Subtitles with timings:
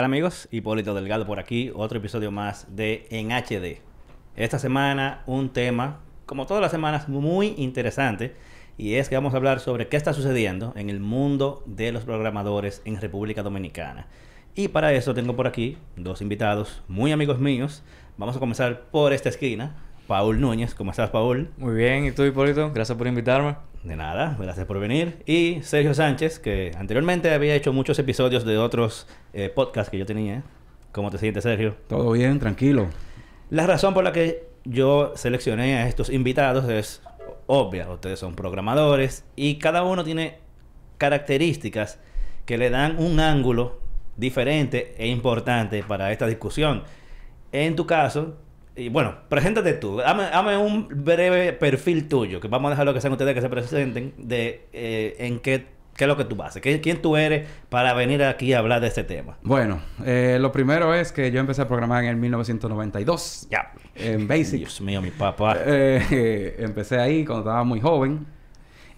[0.00, 0.48] Hey, ¿qué tal amigos?
[0.50, 3.82] Hipólito Delgado por aquí, otro episodio más de En HD.
[4.34, 8.34] Esta semana un tema, como todas las semanas, muy interesante
[8.78, 12.04] y es que vamos a hablar sobre qué está sucediendo en el mundo de los
[12.04, 14.06] programadores en República Dominicana.
[14.54, 17.82] Y para eso tengo por aquí dos invitados muy amigos míos.
[18.16, 19.76] Vamos a comenzar por esta esquina.
[20.10, 21.52] Paul Núñez, ¿cómo estás, Paul?
[21.56, 22.72] Muy bien, ¿y tú, Hipólito?
[22.72, 23.54] Gracias por invitarme.
[23.84, 25.22] De nada, gracias por venir.
[25.24, 30.06] Y Sergio Sánchez, que anteriormente había hecho muchos episodios de otros eh, podcasts que yo
[30.06, 30.42] tenía.
[30.90, 31.76] ¿Cómo te sientes, Sergio?
[31.86, 32.88] Todo bien, tranquilo.
[33.50, 37.02] La razón por la que yo seleccioné a estos invitados es
[37.46, 37.88] obvia.
[37.88, 40.38] Ustedes son programadores y cada uno tiene
[40.98, 42.00] características
[42.46, 43.78] que le dan un ángulo
[44.16, 46.82] diferente e importante para esta discusión.
[47.52, 48.34] En tu caso,
[48.80, 49.98] y bueno, preséntate tú.
[49.98, 54.14] Dame, un breve perfil tuyo, que vamos a dejarlo que sean ustedes que se presenten,
[54.16, 57.92] de eh, en qué, qué es lo que tú haces, ¿Qué, quién tú eres para
[57.92, 59.36] venir aquí a hablar de este tema.
[59.42, 63.48] Bueno, eh, lo primero es que yo empecé a programar en el 1992.
[63.50, 63.70] Ya.
[63.96, 64.60] En Basic.
[64.60, 65.58] Dios mío, mi papá.
[65.66, 68.26] Eh, empecé ahí cuando estaba muy joven.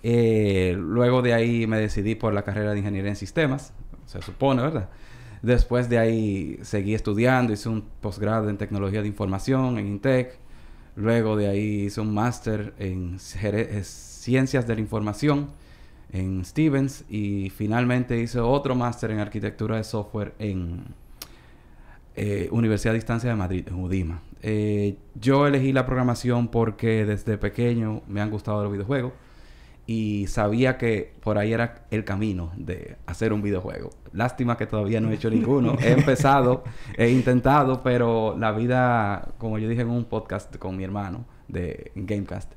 [0.04, 3.74] luego de ahí me decidí por la carrera de ingeniería en sistemas,
[4.06, 4.88] se supone, ¿verdad?
[5.42, 10.38] Después de ahí seguí estudiando, hice un posgrado en tecnología de información en INTEC.
[10.94, 15.50] Luego de ahí hice un máster en ciencias de la información
[16.12, 20.84] en Stevens y finalmente hice otro máster en arquitectura de software en
[22.14, 24.22] eh, Universidad de Distancia de Madrid, en UDIMA.
[24.42, 29.12] Eh, yo elegí la programación porque desde pequeño me han gustado los videojuegos
[29.86, 33.90] y sabía que por ahí era el camino de hacer un videojuego.
[34.12, 35.76] Lástima que todavía no he hecho ninguno.
[35.80, 36.62] He empezado,
[36.96, 41.92] he intentado, pero la vida, como yo dije en un podcast con mi hermano de
[41.94, 42.52] Gamecast,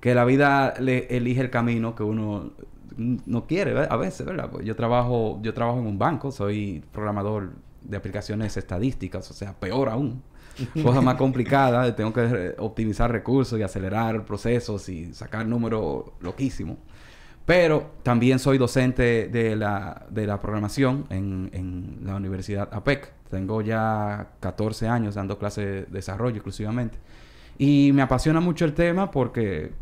[0.00, 2.52] que la vida le elige el camino que uno
[2.96, 4.50] no quiere a veces, ¿verdad?
[4.50, 7.52] Pues yo trabajo, yo trabajo en un banco, soy programador
[7.82, 10.22] de aplicaciones estadísticas, o sea, peor aún
[10.82, 16.78] cosa más complicada, tengo que optimizar recursos y acelerar procesos y sacar números loquísimos.
[17.46, 23.10] Pero también soy docente de la, de la programación en, en, la Universidad APEC.
[23.30, 26.98] Tengo ya 14 años dando clases de desarrollo exclusivamente.
[27.56, 29.72] Y me apasiona mucho el tema porque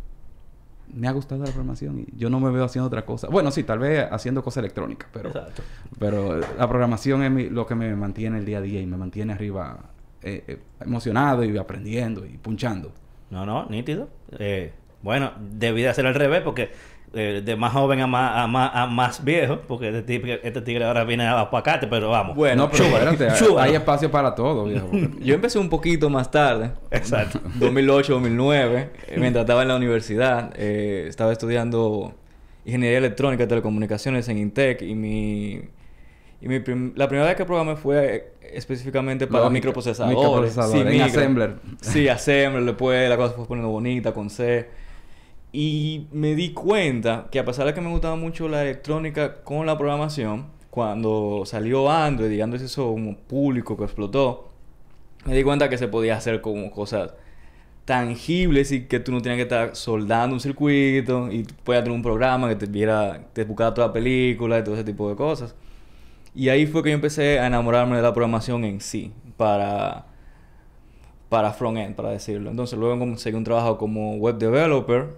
[0.94, 3.28] me ha gustado la programación y yo no me veo haciendo otra cosa.
[3.28, 5.32] Bueno, sí, tal vez haciendo cosas electrónicas, pero,
[5.98, 9.32] pero la programación es lo que me mantiene el día a día y me mantiene
[9.32, 9.90] arriba
[10.26, 12.92] eh, eh, emocionado y aprendiendo y punchando.
[13.30, 14.08] No, no, nítido.
[14.40, 16.70] Eh, bueno, debí de hacer al revés porque
[17.12, 20.84] de más joven a más, a más, a más viejo, porque este tigre, este tigre
[20.84, 22.36] ahora viene a apacate, pero vamos.
[22.36, 24.90] Bueno, pero hay, espacio para todo, viejo.
[25.20, 26.72] Yo empecé un poquito más tarde.
[26.90, 27.40] Exacto.
[27.54, 32.12] 2008, 2009, mientras estaba en la universidad, estaba estudiando
[32.66, 35.62] ingeniería electrónica y telecomunicaciones en Intec y mi
[36.40, 36.58] y mi
[36.94, 40.52] la primera vez que programé fue específicamente para microprocesadores.
[40.52, 41.56] sí, en Assembler.
[41.80, 42.64] Sí, Assembler.
[42.64, 44.68] Después la cosa fue poniendo bonita con C.
[45.52, 49.64] Y me di cuenta que a pesar de que me gustaba mucho la electrónica con
[49.64, 54.50] la programación, cuando salió Android y Android hizo un público que explotó,
[55.24, 57.14] me di cuenta que se podía hacer como cosas
[57.86, 62.02] tangibles y que tú no tienes que estar soldando un circuito y puedas tener un
[62.02, 65.54] programa que te viera, te buscara toda la película y todo ese tipo de cosas.
[66.36, 70.04] Y ahí fue que yo empecé a enamorarme de la programación en sí, para,
[71.30, 72.50] para front-end, para decirlo.
[72.50, 75.16] Entonces luego conseguí un trabajo como web developer.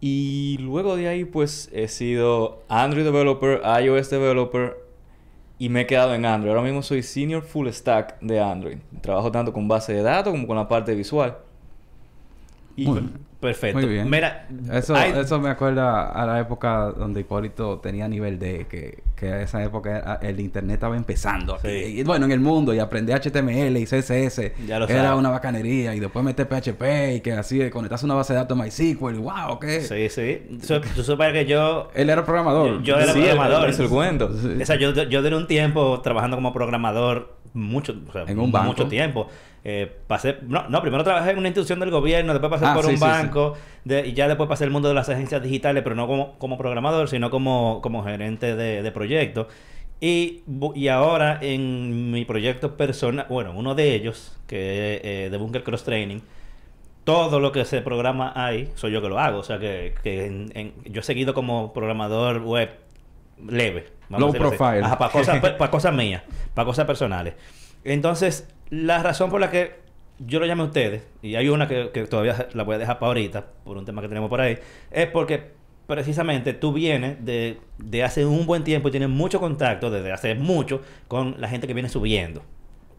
[0.00, 4.78] Y luego de ahí pues he sido Android developer, iOS developer
[5.58, 6.50] y me he quedado en Android.
[6.52, 8.78] Ahora mismo soy senior full stack de Android.
[9.02, 11.38] Trabajo tanto con base de datos como con la parte visual.
[12.76, 12.86] Y
[13.40, 13.78] Perfecto.
[13.78, 14.10] Muy bien.
[14.10, 19.42] Mira, eso, eso me acuerda a la época donde Hipólito tenía nivel D, que, que
[19.42, 21.58] esa época el internet estaba empezando.
[21.64, 24.52] Y, bueno, en el mundo, y aprender HTML y CSS
[24.88, 25.94] era una bacanería.
[25.94, 29.16] Y después meter PHP y que así conectarse una base de datos MySQL.
[29.16, 29.58] ¡Wow!
[29.58, 29.80] ¿qué?
[29.80, 30.58] Sí, sí.
[30.94, 31.88] tú sabes que yo...
[31.94, 32.82] Él era programador.
[32.82, 33.70] Yo, era programador.
[33.70, 34.30] Es el cuento.
[34.60, 38.52] O sea, yo, yo duré un tiempo trabajando como programador mucho, o sea, en un
[38.52, 38.68] banco.
[38.68, 39.28] mucho tiempo.
[39.62, 42.86] Eh, pasé, no, no, primero trabajé en una institución del gobierno, después pasé ah, por
[42.86, 46.38] un banco, y ya después pasé el mundo de las agencias digitales, pero no como,
[46.38, 49.48] como programador, sino como, como gerente de, de proyectos.
[50.00, 50.42] Y,
[50.74, 55.62] y ahora en mi proyecto personal, bueno, uno de ellos, que es eh, de Bunker
[55.62, 56.20] Cross Training,
[57.04, 59.40] todo lo que se programa ahí, soy yo que lo hago.
[59.40, 62.70] O sea, que, que yo he seguido como programador web
[63.46, 63.88] leve.
[64.08, 64.80] Low profile.
[64.80, 66.22] para cosas, para cosas mías,
[66.54, 67.34] para cosas personales.
[67.84, 69.80] Entonces, la razón por la que
[70.18, 73.08] yo lo llamé a ustedes, y hay una que, todavía la voy a dejar para
[73.08, 74.58] ahorita, por un tema que tenemos por ahí,
[74.90, 75.52] es porque
[75.86, 80.34] precisamente tú vienes de, de hace un buen tiempo y tienes mucho contacto desde hace
[80.34, 82.42] mucho con la gente que viene subiendo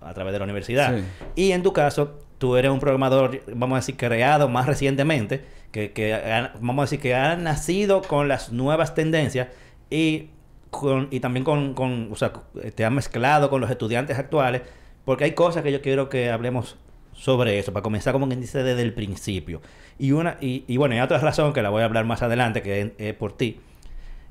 [0.02, 1.00] a través de la universidad.
[1.36, 5.92] Y en tu caso, tú eres un programador, vamos a decir, creado más recientemente, que,
[5.92, 9.48] que vamos a decir que ha nacido con las nuevas tendencias
[9.90, 10.30] y,
[10.70, 12.34] con, y también con, con, o sea,
[12.76, 14.64] te ha mezclado con los estudiantes actuales,
[15.06, 16.78] porque hay cosas que yo quiero que hablemos
[17.14, 19.62] sobre eso, para comenzar como quien dice desde el principio.
[20.00, 22.62] Y una, y, y bueno, hay otra razón que la voy a hablar más adelante,
[22.62, 23.60] que es, por ti.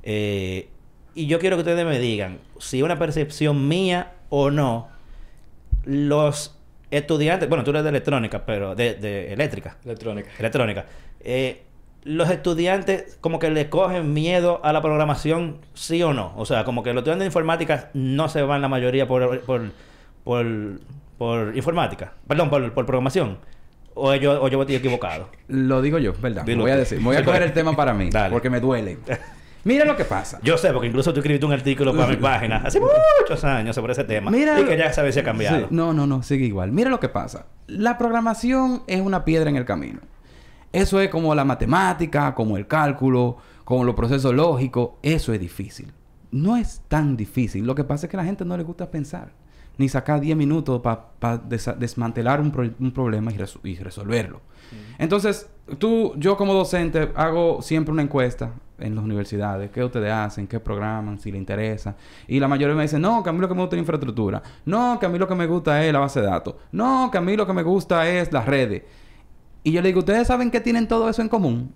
[0.03, 0.67] Eh,
[1.13, 4.89] y yo quiero que ustedes me digan si una percepción mía o no,
[5.85, 6.57] los
[6.89, 9.77] estudiantes, bueno, tú eres de electrónica, pero de, de eléctrica.
[9.85, 10.29] Electrónica.
[10.37, 10.85] Electrónica.
[11.21, 11.63] Eh,
[12.03, 16.33] los estudiantes como que le cogen miedo a la programación, sí o no.
[16.35, 19.71] O sea, como que los estudiantes de informática no se van la mayoría por, por,
[20.23, 20.45] por,
[21.17, 22.13] por informática.
[22.27, 23.37] Perdón, por, por programación.
[23.93, 25.29] O yo, o yo estoy equivocado.
[25.47, 26.45] Lo digo yo, ¿verdad?
[26.45, 26.99] voy a decir.
[27.01, 28.09] Voy a coger el tema para mí.
[28.29, 28.97] Porque me duele.
[29.63, 30.39] Mira lo que pasa.
[30.41, 33.93] Yo sé, porque incluso tú escribiste un artículo para mi página hace muchos años sobre
[33.93, 34.31] ese tema.
[34.31, 35.67] Mira, y que ya sabes si ha cambiado.
[35.69, 36.71] no, no, no, sigue igual.
[36.71, 37.45] Mira lo que pasa.
[37.67, 39.99] La programación es una piedra en el camino.
[40.73, 44.91] Eso es como la matemática, como el cálculo, como los procesos lógicos.
[45.03, 45.91] Eso es difícil.
[46.31, 47.65] No es tan difícil.
[47.65, 49.31] Lo que pasa es que a la gente no le gusta pensar.
[49.77, 51.37] Ni sacar 10 minutos para
[51.77, 53.31] desmantelar un, problema
[53.63, 54.41] y, resolverlo.
[54.97, 60.47] Entonces, tú, yo como docente, hago siempre una encuesta en las universidades, qué ustedes hacen,
[60.47, 61.95] qué programan, si les interesa.
[62.27, 63.81] Y la mayoría me dicen, no, que a mí lo que me gusta es la
[63.81, 64.41] infraestructura.
[64.65, 66.55] No, que a mí lo que me gusta es la base de datos.
[66.71, 68.83] No, que a mí lo que me gusta es las redes.
[69.63, 71.73] Y yo le digo, ¿ustedes saben que tienen todo eso en común?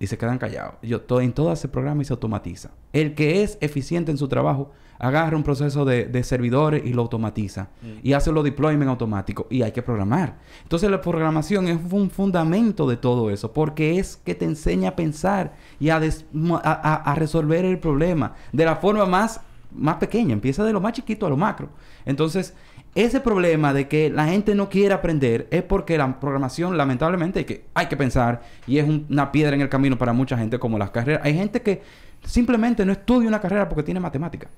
[0.00, 0.74] Y se quedan callados.
[0.82, 2.70] Yo, todo, en todo ese programa y se automatiza.
[2.92, 7.68] El que es eficiente en su trabajo agarra un proceso de, servidores y lo automatiza.
[7.82, 7.86] Mm.
[8.04, 9.46] Y hace los deployment automáticos.
[9.50, 10.38] Y hay que programar.
[10.62, 13.52] Entonces la programación es un fundamento de todo eso.
[13.52, 18.76] Porque es que te enseña a pensar y a, a, resolver el problema de la
[18.76, 19.40] forma más,
[19.72, 20.32] más pequeña.
[20.32, 21.68] Empieza de lo más chiquito a lo macro.
[22.06, 22.54] Entonces
[22.94, 27.44] ese problema de que la gente no quiere aprender es porque la programación, lamentablemente, hay
[27.44, 30.78] que, hay que pensar y es una piedra en el camino para mucha gente, como
[30.78, 31.22] las carreras.
[31.24, 31.82] Hay gente que
[32.24, 34.48] simplemente no estudia una carrera porque tiene matemática.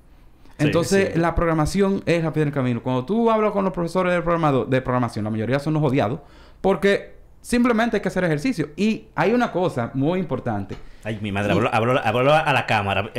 [0.59, 2.83] Entonces, la programación es la piedra en el camino.
[2.83, 6.21] Cuando tú hablas con los profesores de, programado, de programación, la mayoría son los odiados
[6.61, 7.15] porque
[7.45, 8.71] Simplemente hay que hacer ejercicio.
[8.75, 10.77] Y hay una cosa muy importante.
[11.05, 13.11] Ay, mi madre, habló, a la cámara.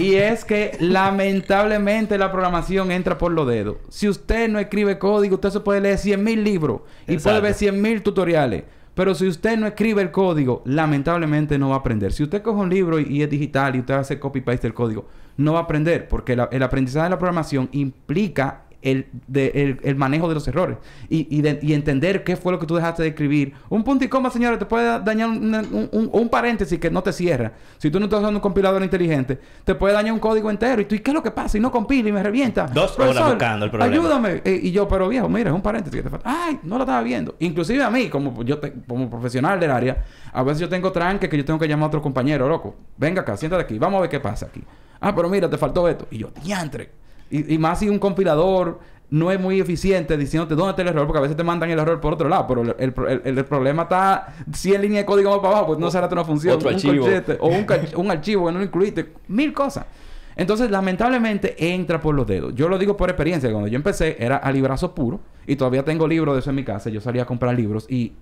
[0.00, 3.76] y, es que lamentablemente la programación entra por los dedos.
[3.88, 8.02] Si usted no escribe código, usted se puede leer 100.000 libros y puede ver 100.000
[8.02, 8.64] tutoriales.
[8.94, 12.12] Pero si usted no escribe el código, lamentablemente no va a aprender.
[12.12, 15.06] Si usted coge un libro y, es digital y usted hace copy-paste del código,
[15.36, 16.08] no va a aprender.
[16.08, 20.76] Porque el aprendizaje de la programación implica el, de, el, manejo de los errores
[21.08, 23.54] y, y, entender qué fue lo que tú dejaste de escribir.
[23.68, 27.52] Un punto y coma, señores, te puede dañar un, un, paréntesis que no te cierra.
[27.78, 30.82] Si tú no estás usando un compilador inteligente, te puede dañar un código entero.
[30.82, 31.56] Y tú, ¿y qué es lo que pasa?
[31.56, 32.66] Y no compila y me revienta.
[32.66, 33.92] Dos horas buscando el problema.
[33.94, 34.42] Ayúdame.
[34.44, 36.28] Eh, y yo, pero viejo, mira, es un paréntesis que te falta.
[36.28, 37.36] Ay, no lo estaba viendo.
[37.38, 41.36] Inclusive a mí, como yo como profesional del área, a veces yo tengo tranque que
[41.36, 42.74] yo tengo que llamar a otro compañero, loco.
[42.96, 43.78] Venga acá, siéntate aquí.
[43.78, 44.62] Vamos a ver qué pasa aquí.
[45.02, 46.06] Ah, pero mira, te faltó esto.
[46.10, 46.90] Y yo, diantre.
[47.30, 48.78] Y, más si un compilador
[49.10, 51.78] no es muy eficiente diciéndote dónde está el error, porque a veces te mandan el
[51.78, 55.66] error por otro lado, pero el, problema está 100 líneas de código más para abajo,
[55.68, 57.06] pues no será una función, otro un archivo.
[57.40, 57.66] o un,
[57.96, 59.86] un archivo que no lo incluiste, mil cosas.
[60.36, 62.54] Entonces, lamentablemente, entra por los dedos.
[62.54, 63.50] Yo lo digo por experiencia.
[63.50, 65.20] Cuando yo empecé, era a librazo puro.
[65.46, 66.88] Y todavía tengo libros de eso en mi casa.
[66.88, 68.12] Yo salía a comprar libros y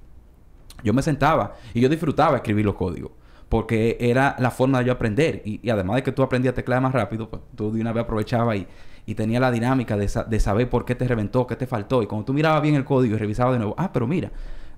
[0.83, 3.13] yo me sentaba y yo disfrutaba escribir los códigos.
[3.51, 5.43] Porque era la forma de yo aprender.
[5.45, 7.93] Y, y además de que tú aprendías a teclear más rápido, pues tú de una
[7.93, 8.67] vez aprovechabas y
[9.07, 12.03] y tenía la dinámica de, de, saber por qué te reventó, qué te faltó.
[12.03, 14.31] Y cuando tú mirabas bien el código y revisabas de nuevo, ah, pero mira,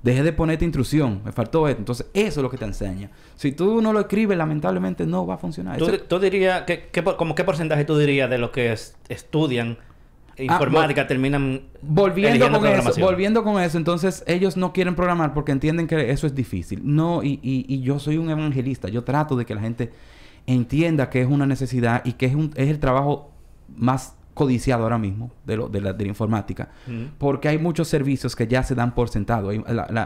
[0.02, 1.80] dejé de ponerte intrusión, me faltó esto.
[1.80, 3.10] Entonces, eso es lo que te enseña.
[3.36, 5.78] Si tú no lo escribes, lamentablemente no va a funcionar.
[6.08, 8.74] ¿Tú, dirías, que, como qué porcentaje tú dirías de los que
[9.08, 9.78] estudian
[10.48, 15.52] ah, informática terminan volviendo con eso volviendo con eso entonces ellos no quieren programar porque
[15.52, 16.80] entienden que eso es difícil.
[16.84, 19.92] No y, y, y yo soy un evangelista yo trato de que la gente
[20.46, 23.30] entienda que es una necesidad y que es, un, es el trabajo
[23.74, 26.70] más codiciado ahora mismo de, lo, de, la, de la informática,
[27.18, 29.50] porque hay muchos servicios que ya se dan por sentado.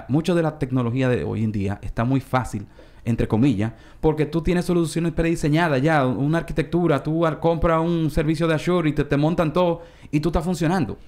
[0.08, 2.66] mucho de la tecnología de hoy en día está muy fácil,
[3.06, 8.54] entre comillas, porque tú tienes soluciones prediseñadas ya, una arquitectura, tú compras un servicio de
[8.54, 10.98] Azure y te, te montan todo y tú estás funcionando.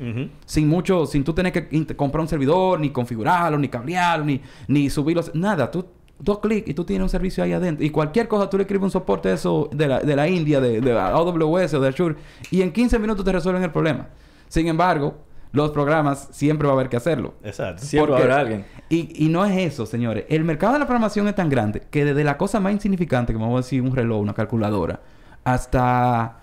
[0.47, 4.89] Sin mucho, sin tú tener que comprar un servidor, ni configurarlo, ni cablearlo, ni, ni
[4.89, 5.71] subirlo, nada.
[5.71, 5.85] Tú
[6.21, 7.85] dos clics y tú tienes un servicio ahí adentro.
[7.85, 10.61] Y cualquier cosa, tú le escribes un soporte de eso de la, de la India,
[10.61, 12.15] de, de AWS o de Azure,
[12.51, 14.09] y en 15 minutos te resuelven el problema.
[14.49, 15.17] Sin embargo,
[15.53, 17.35] los programas siempre va a haber que hacerlo.
[17.43, 17.85] Exacto.
[17.85, 18.65] Siempre va a haber alguien.
[18.89, 20.25] Y, y no es eso, señores.
[20.29, 23.47] El mercado de la programación es tan grande que desde la cosa más insignificante, como
[23.47, 25.01] vamos a decir un reloj, una calculadora,
[25.45, 26.37] hasta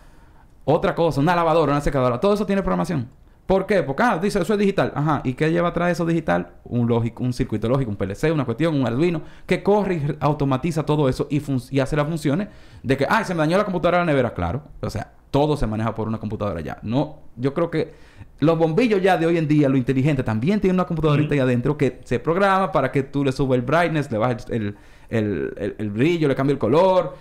[0.66, 3.08] otra cosa, una lavadora, una secadora, todo eso tiene programación.
[3.46, 3.84] ¿Por qué?
[3.84, 4.92] Porque, ah, dice, eso es digital.
[4.96, 5.22] Ajá.
[5.24, 6.54] ¿Y qué lleva atrás de eso digital?
[6.64, 10.84] Un lógico, un circuito lógico, un PLC, una cuestión, un Arduino, que corre y automatiza
[10.84, 12.48] todo eso y, y hace las funciones
[12.82, 14.34] de que, ah, se me dañó la computadora de la nevera.
[14.34, 14.64] Claro.
[14.82, 16.80] O sea, todo se maneja por una computadora ya.
[16.82, 17.94] No, yo creo que
[18.40, 21.78] los bombillos ya de hoy en día, lo inteligente, también tienen una computadorita ahí adentro
[21.78, 24.76] que se programa para que tú le subas el brightness, le bajes el,
[25.10, 27.16] el, el, brillo, le cambie el color.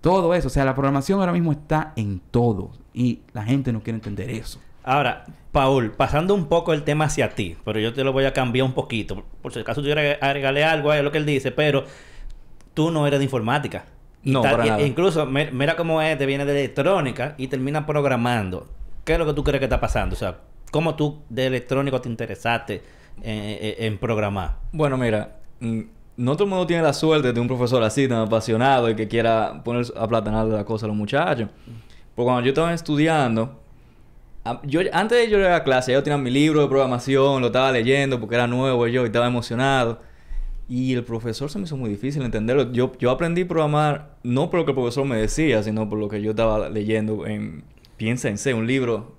[0.00, 0.48] Todo eso.
[0.48, 2.72] O sea, la programación ahora mismo está en todo.
[2.92, 4.60] Y la gente no quiere entender eso.
[4.84, 8.32] Ahora, Paul, pasando un poco el tema hacia ti, pero yo te lo voy a
[8.32, 9.22] cambiar un poquito.
[9.42, 11.84] Por si acaso tú quieres agregarle algo a lo que él dice, pero
[12.72, 13.84] tú no eres de informática.
[14.22, 14.82] no, para nada.
[14.82, 18.66] Incluso, mira cómo es, te viene de electrónica y termina programando.
[19.04, 20.14] ¿Qué es lo que tú crees que está pasando?
[20.14, 20.38] O sea,
[20.70, 22.82] ¿cómo tú de electrónico te interesaste
[23.22, 24.56] en, programar?
[24.72, 25.80] Bueno, mira, mm,
[26.16, 29.06] no todo el mundo tiene la suerte de un profesor así, tan apasionado y que
[29.06, 31.50] quiera poner a platanar la cosa a los muchachos.
[32.14, 33.61] Porque cuando yo estaba estudiando,
[34.64, 37.46] yo, antes de yo ir a la clase, yo tenía mi libro de programación, lo
[37.48, 40.00] estaba leyendo porque era nuevo yo y estaba emocionado.
[40.68, 42.72] Y el profesor se me hizo muy difícil entenderlo.
[42.72, 45.98] Yo, yo aprendí a programar no por lo que el profesor me decía, sino por
[45.98, 47.64] lo que yo estaba leyendo en
[47.96, 49.16] Piensa en C, un libro.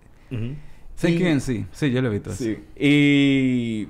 [0.95, 1.65] Sí, en sí.
[1.71, 2.31] Sí, yo lo he visto.
[2.31, 2.57] Sí.
[2.75, 3.87] Y...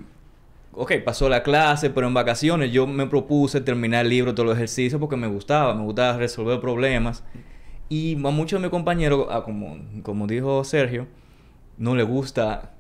[0.76, 4.56] Ok, pasó la clase, pero en vacaciones yo me propuse terminar el libro, todos los
[4.56, 5.74] ejercicios, porque me gustaba.
[5.74, 7.24] Me gustaba resolver problemas.
[7.90, 11.08] Y a muchos de mis compañeros, ah, como, como dijo Sergio,
[11.78, 12.72] no le gusta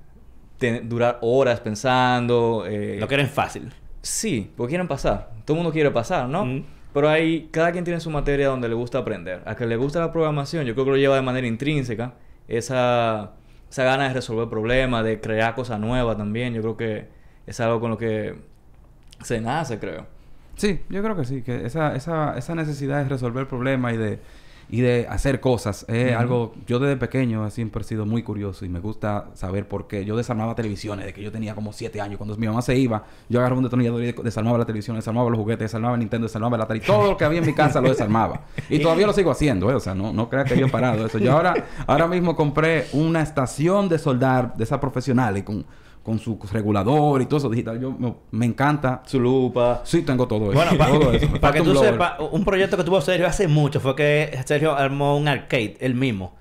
[0.83, 2.65] durar horas pensando.
[2.67, 3.71] Eh, Lo quieren fácil.
[4.01, 5.31] Sí, porque quieren pasar.
[5.45, 6.63] Todo el mundo quiere pasar, ¿no?
[6.93, 9.41] Pero hay, cada quien tiene su materia donde le gusta aprender.
[9.45, 12.13] A que le gusta la programación, yo creo que lo lleva de manera intrínseca.
[12.47, 13.31] Esa,
[13.69, 16.53] esa gana de resolver problemas, de crear cosas nuevas también.
[16.53, 17.07] Yo creo que
[17.47, 18.35] es algo con lo que
[19.23, 20.05] se nace, creo.
[20.55, 21.41] Sí, yo creo que sí.
[21.41, 24.19] Que esa, esa, esa necesidad de resolver problemas y de
[24.69, 25.85] y de hacer cosas.
[25.87, 29.87] Es algo, yo desde pequeño siempre he sido muy curioso y me gusta saber por
[29.87, 30.05] qué.
[30.05, 32.17] Yo desarmaba televisiones de que yo tenía como siete años.
[32.17, 35.39] Cuando mi mamá se iba, yo agarraba un detonador y desarmaba la televisión, desarmaba los
[35.39, 36.79] juguetes, desarmaba el Nintendo, desarmaba la tele.
[36.85, 38.41] Todo lo que había en mi casa lo desarmaba.
[38.69, 39.75] Y todavía lo sigo haciendo, ¿eh?
[39.75, 41.17] O sea, no, no creas que yo he parado eso.
[41.17, 41.53] Yo ahora,
[41.87, 45.65] ahora mismo compré una estación de soldar de esas profesionales con
[46.03, 47.79] con su regulador y todo eso digital.
[47.79, 47.95] Yo
[48.31, 49.01] me, encanta.
[49.05, 49.81] Su lupa.
[49.85, 50.61] Sí, tengo todo eso.
[50.61, 50.71] Bueno,
[51.39, 55.17] para que tú sepas, un proyecto que tuvo Sergio hace mucho fue que Sergio armó
[55.17, 56.33] un arcade, él mismo.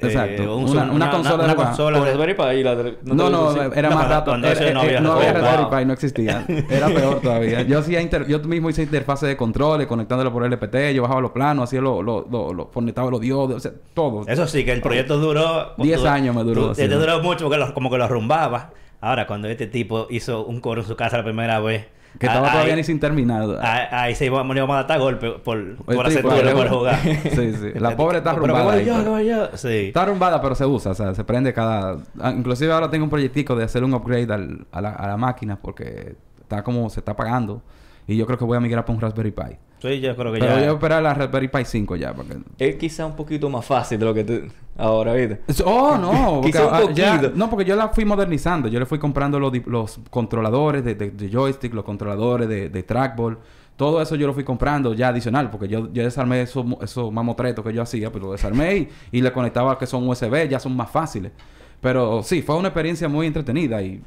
[0.00, 0.42] Exacto.
[0.42, 1.44] Eh, una, una, consola.
[1.44, 2.62] Una, consola Raspberry Pi.
[2.62, 4.36] La no, no, era más rato.
[4.36, 6.44] no había, no había Raspberry Pi, no existía.
[6.70, 7.62] Era peor todavía.
[7.62, 8.26] Yo hacía inter...
[8.28, 12.02] yo mismo hice interfase de controles, conectándolo por LPT, yo bajaba los planos, hacía lo,
[12.02, 14.24] lo, lo, conectaba los diodos, o sea, todo.
[14.28, 15.74] Eso sí, que el proyecto duró...
[15.78, 16.74] 10 años me duró.
[16.74, 18.70] Te duró mucho porque como que lo arrumbaba.
[19.00, 21.86] Ahora, cuando este tipo hizo un coro en su casa la primera vez...
[22.18, 23.58] Que estaba todavía ni sin terminar.
[23.60, 26.98] Ahí, se iba, a matar golpe por, por hacer todo por jugar.
[27.02, 27.72] sí, sí.
[27.76, 29.56] La pobre está arrumbada.
[29.56, 29.68] Sí.
[29.68, 30.92] Está arrumbada, pero se usa.
[30.92, 31.98] O sea, se prende cada...
[32.18, 35.16] Ah, inclusive ahora tengo un proyectico de hacer un upgrade al, a, la, a la
[35.16, 36.90] máquina porque está como...
[36.90, 37.62] Se está apagando.
[38.08, 39.58] Y yo creo que voy a migrar para un Raspberry Pi.
[39.80, 40.46] Sí, yo creo que ya.
[40.46, 42.12] Pero voy a operar la Raspberry Pi 5 ya.
[42.12, 42.38] Porque...
[42.58, 44.40] Es quizá un poquito más fácil de lo que tú...
[44.76, 45.40] Ahora, ¿viste?
[45.64, 46.40] Oh, no.
[46.44, 47.32] quizá un ah, poquito.
[47.34, 48.68] no, porque yo la fui modernizando.
[48.68, 53.38] Yo le fui comprando los, los controladores de, de, joystick, los controladores de, de trackball.
[53.76, 55.50] Todo eso yo lo fui comprando ya adicional.
[55.50, 58.08] Porque yo, yo desarmé esos eso mamotretos que yo hacía.
[58.08, 60.48] Pero pues lo desarmé y, y le conectaba que son USB.
[60.48, 61.32] Ya son más fáciles.
[61.80, 63.80] Pero sí, fue una experiencia muy entretenida.
[63.82, 64.02] Y,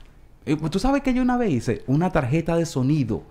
[0.46, 3.24] y tú sabes que yo una vez hice una tarjeta de sonido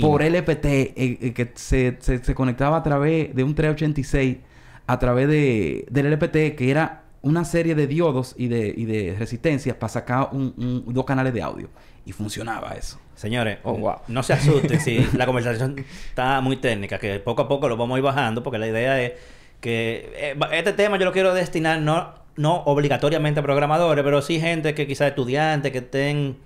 [0.00, 4.38] por LPT, eh, eh, que se, se, conectaba a través de un 386,
[4.86, 9.16] a través de, del LPT, que era una serie de diodos y de, y de
[9.18, 11.68] resistencias para sacar un, dos canales de audio.
[12.04, 13.00] Y funcionaba eso.
[13.16, 17.68] Señores, oh, no se asusten si la conversación está muy técnica, que poco a poco
[17.68, 19.12] lo vamos a ir bajando, porque la idea es
[19.60, 24.38] que eh, este tema yo lo quiero destinar no, no obligatoriamente a programadores, pero sí
[24.38, 26.36] gente que quizás estudiantes que estén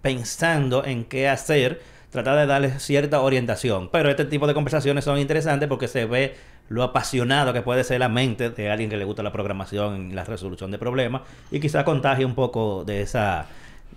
[0.00, 3.88] pensando en qué hacer tratar de darle cierta orientación.
[3.90, 6.36] Pero este tipo de conversaciones son interesantes porque se ve
[6.68, 10.14] lo apasionado que puede ser la mente de alguien que le gusta la programación y
[10.14, 13.46] la resolución de problemas y quizás contagie un poco de esa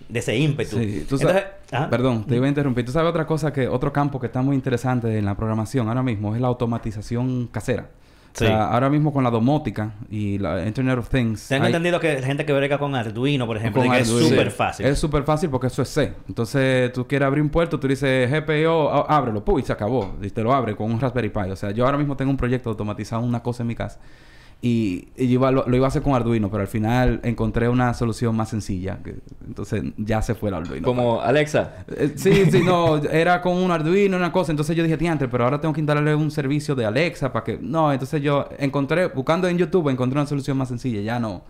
[0.10, 0.78] de ese ímpetu.
[0.78, 1.06] Sí,
[1.90, 2.86] Perdón, te iba a interrumpir.
[2.86, 6.04] Tú sabes otra cosa que otro campo que está muy interesante en la programación ahora
[6.04, 7.90] mismo es la automatización casera.
[8.36, 11.48] O sea, ahora mismo con la domótica y la Internet of Things.
[11.48, 14.86] Tengo entendido que gente que brega con Arduino, por ejemplo, es súper fácil.
[14.86, 16.14] Es súper fácil porque eso es C.
[16.28, 19.62] Entonces, tú quieres abrir un puerto, tú dices GPO, ábrelo, ¡puy!
[19.62, 20.16] y se acabó.
[20.22, 21.52] Y te lo abre con un Raspberry Pi.
[21.52, 24.00] O sea, yo ahora mismo tengo un proyecto automatizado, una cosa en mi casa.
[24.62, 28.50] Y, iba, lo, iba a hacer con Arduino, pero al final encontré una solución más
[28.50, 28.98] sencilla.
[29.46, 30.86] entonces ya se fue el Arduino.
[30.86, 31.86] Como Alexa.
[31.88, 32.98] Eh, sí, sí, no.
[32.98, 34.52] Era con un Arduino, una cosa.
[34.52, 37.60] Entonces yo dije, tiantre, pero ahora tengo que instalarle un servicio de Alexa para que...
[37.62, 41.02] No, entonces yo encontré, buscando en YouTube, encontré una solución más sencilla.
[41.02, 41.44] Ya no,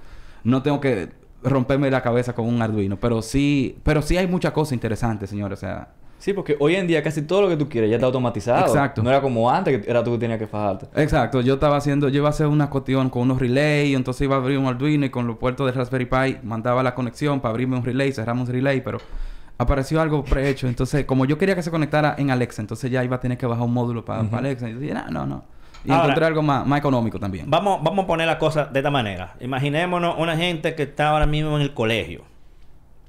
[0.43, 2.97] no tengo que romperme la cabeza con un Arduino.
[2.97, 5.59] Pero sí, pero sí hay muchas cosas interesantes, señores.
[5.59, 5.89] O sea...
[6.17, 8.65] Sí, porque hoy en día casi todo lo que tú quieres ya está automatizado.
[8.65, 9.03] Exacto.
[9.03, 10.87] No era como antes que era tú que tenías que fajarte.
[11.01, 11.41] Exacto.
[11.41, 12.09] Yo estaba haciendo...
[12.09, 13.95] Yo iba a hacer una cuestión con unos relays.
[13.95, 16.95] Entonces iba a abrir un Arduino y con los puertos de Raspberry Pi mandaba la
[16.95, 18.11] conexión para abrirme un relay.
[18.11, 18.97] Cerramos un relay, pero...
[19.57, 20.67] Apareció algo prehecho.
[20.67, 23.45] Entonces, como yo quería que se conectara en Alexa, entonces ya iba a tener que
[23.45, 24.69] bajar un módulo para, Alexa.
[24.69, 25.43] Y yo dije, no, no, no.
[25.85, 27.49] Y encontré algo más, más económico también.
[27.49, 29.35] Vamos, vamos a poner la cosa de esta manera.
[29.39, 32.23] Imaginémonos una gente que está ahora mismo en el colegio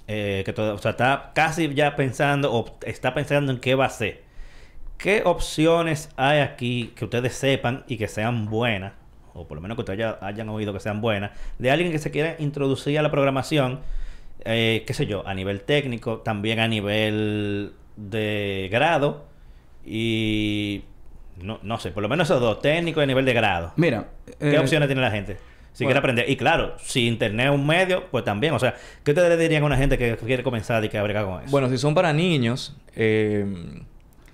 [0.09, 3.87] eh, que todo, o sea, está casi ya pensando o está pensando en qué va
[3.87, 4.23] a ser.
[4.99, 8.93] ¿Qué opciones hay aquí que ustedes sepan y que sean buenas,
[9.35, 12.11] o por lo menos que ustedes hayan oído que sean buenas, de alguien que se
[12.11, 13.81] quiera introducir a la programación,
[14.45, 19.27] eh, qué sé yo, a nivel técnico, también a nivel de grado
[19.85, 20.85] y
[21.41, 23.73] no, no sé, por lo menos esos dos, técnico y a nivel de grado.
[23.77, 25.37] Mira, ¿qué eh, opciones tiene la gente?
[25.73, 26.31] Si quiere aprender.
[26.31, 28.55] Y claro, si internet es un medio, pues también.
[28.55, 28.75] O sea,
[29.05, 31.51] ¿qué ustedes le dirían a una gente que quiere comenzar y que abriga con eso?
[31.51, 33.45] Bueno, si son para niños, eh,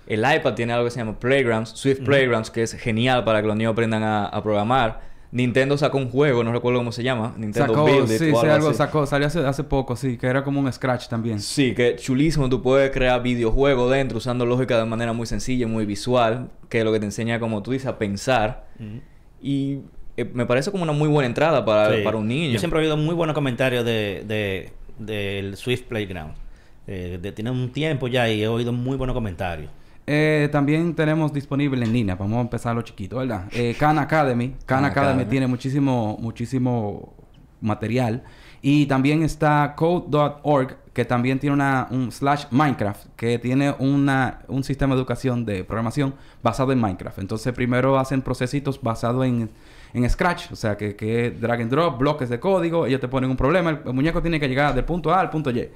[0.07, 3.47] el iPad tiene algo que se llama Playgrounds, Swift Playgrounds, que es genial para que
[3.47, 5.12] los niños aprendan a, programar.
[5.33, 7.33] Nintendo sacó un juego, no recuerdo cómo se llama.
[7.37, 10.43] Nintendo sacó, Build It, sí, sí, algo sacó, salió hace, hace, poco, sí, que era
[10.43, 11.39] como un Scratch también.
[11.39, 15.87] Sí, que chulísimo, tú puedes crear videojuegos dentro usando lógica de manera muy sencilla, muy
[15.87, 18.67] visual, que es lo que te enseña, como tú dices, a pensar.
[19.41, 19.79] Y
[20.17, 22.51] eh, me parece como una muy buena entrada para, un niño.
[22.51, 26.35] Yo siempre he oído muy buenos comentarios de, de, del Swift Playground.
[26.85, 29.71] Eh, de, tiene un tiempo ya y he oído muy buenos comentarios.
[30.05, 33.49] Eh, también tenemos disponible en línea, vamos a empezar lo chiquito, ¿verdad?
[33.79, 34.55] Khan Academy.
[34.65, 37.13] Khan, Academy, tiene muchísimo, muchísimo
[37.61, 38.23] material.
[38.61, 44.63] Y también está code.org, que también tiene una, un slash Minecraft, que tiene una, un
[44.63, 47.19] sistema de educación de programación basado en Minecraft.
[47.19, 49.49] Entonces primero hacen procesitos basados en
[49.93, 53.07] en Scratch, o sea, que, que es drag and drop, bloques de código, ellos te
[53.07, 55.69] ponen un problema, el, muñeco tiene que llegar del punto A al punto Y.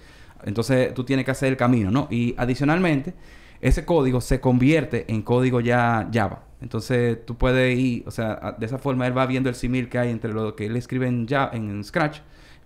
[0.44, 2.08] Entonces tú tienes que hacer el camino, ¿no?
[2.10, 3.14] Y adicionalmente,
[3.62, 6.44] ese código se convierte en código ya Java.
[6.62, 10.00] Entonces tú puedes ir, o sea, de esa forma él va viendo el simil que
[10.00, 12.20] hay entre lo que él escribe en, Java, en Scratch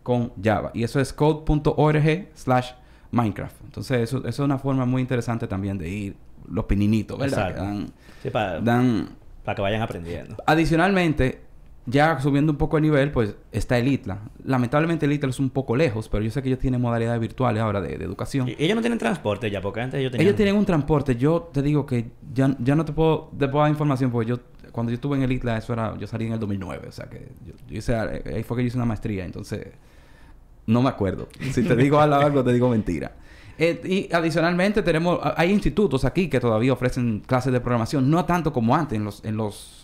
[0.03, 0.71] con Java.
[0.73, 2.71] Y eso es code.org slash
[3.11, 3.55] Minecraft.
[3.65, 6.15] Entonces eso, es una forma muy interesante también de ir
[6.49, 7.85] los pininitos, ¿verdad?
[8.61, 9.09] dan
[9.43, 10.37] para que vayan aprendiendo.
[10.45, 11.41] Adicionalmente,
[11.85, 14.19] ya subiendo un poco el nivel, pues está el ITLA.
[14.43, 17.61] Lamentablemente el ITLA es un poco lejos, pero yo sé que ellos tienen modalidades virtuales
[17.61, 18.49] ahora de, educación.
[18.49, 19.61] ¿Y ellos no tienen transporte ya?
[19.61, 20.27] Porque antes ellos tenían...
[20.27, 21.15] Ellos tienen un transporte.
[21.15, 24.39] Yo te digo que ya, ya no te puedo, te puedo dar información porque yo...
[24.71, 25.97] Cuando yo estuve en el ITLA, eso era...
[25.97, 26.87] Yo salí en el 2009.
[26.87, 27.29] O sea que...
[27.45, 27.95] Yo, hice...
[27.95, 29.25] Ahí fue que yo hice una maestría.
[29.25, 29.67] Entonces...
[30.67, 31.27] No me acuerdo.
[31.51, 33.13] Si te digo algo, te digo mentira.
[33.57, 38.53] Eh, y adicionalmente tenemos, hay institutos aquí que todavía ofrecen clases de programación, no tanto
[38.53, 39.80] como antes, en los, en los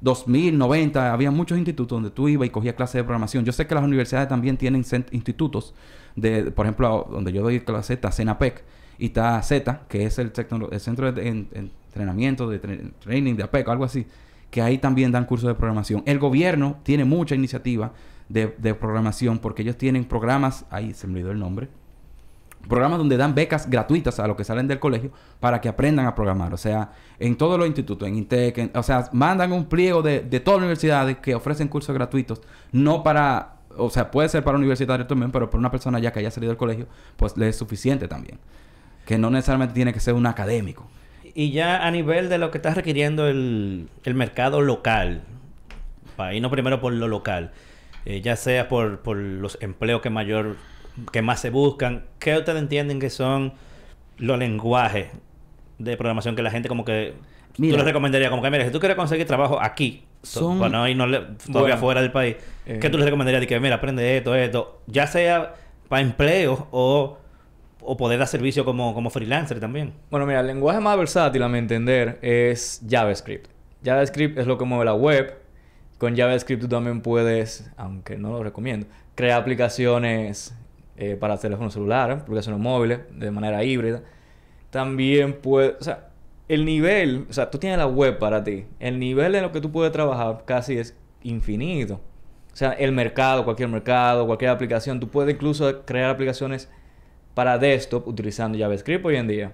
[0.00, 3.44] 2000, 90, había muchos institutos donde tú ibas y cogías clases de programación.
[3.44, 5.74] Yo sé que las universidades también tienen institutos,
[6.14, 8.64] de, por ejemplo, donde yo doy clases, está CENAPEC
[8.98, 10.32] y está Z, que es el,
[10.70, 12.58] el centro de, entrenamiento, de
[13.00, 14.06] training de APEC, algo así,
[14.50, 16.02] que ahí también dan cursos de programación.
[16.06, 17.92] El gobierno tiene mucha iniciativa
[18.28, 21.68] de, de programación porque ellos tienen programas, ahí se me olvidó el nombre,
[22.68, 26.14] programas donde dan becas gratuitas a los que salen del colegio para que aprendan a
[26.14, 26.52] programar.
[26.54, 30.40] O sea, en todos los institutos, en INTEC, o sea, mandan un pliego de, de
[30.40, 32.40] todas las universidades que ofrecen cursos gratuitos,
[32.72, 36.20] no para, o sea, puede ser para universitarios también, pero para una persona ya que
[36.20, 38.38] haya salido del colegio, pues le es suficiente también.
[39.04, 40.86] Que no necesariamente tiene que ser un académico.
[41.34, 45.22] Y ya a nivel de lo que está requiriendo el, el mercado local,
[46.16, 47.52] para irnos primero por lo local,
[48.06, 50.56] eh, ya sea por, por los empleos que mayor
[51.12, 53.52] que más se buscan, ¿qué ustedes entienden que son
[54.18, 55.08] los lenguajes
[55.78, 57.14] de programación que la gente como que
[57.54, 60.58] tú les recomendarías como que mira si tú quieres conseguir trabajo aquí son...
[60.58, 64.16] para no irnos todavía fuera del país ¿qué tú les recomendarías de que mira aprende
[64.16, 65.54] esto esto ya sea
[65.88, 67.18] para empleo o,
[67.80, 69.92] o poder dar servicio como, como freelancer también.
[70.10, 73.48] Bueno mira el lenguaje más versátil a mi entender es JavaScript.
[73.84, 75.34] JavaScript es lo que mueve la web.
[75.98, 80.55] Con JavaScript tú también puedes aunque no lo recomiendo crear aplicaciones
[80.96, 84.02] eh, para teléfono celular, aplicaciones móviles, de manera híbrida.
[84.70, 86.08] También puede, o sea,
[86.48, 88.66] el nivel, o sea, tú tienes la web para ti.
[88.78, 92.00] El nivel en lo que tú puedes trabajar casi es infinito.
[92.52, 96.70] O sea, el mercado, cualquier mercado, cualquier aplicación, tú puedes incluso crear aplicaciones
[97.34, 99.52] para desktop utilizando JavaScript hoy en día.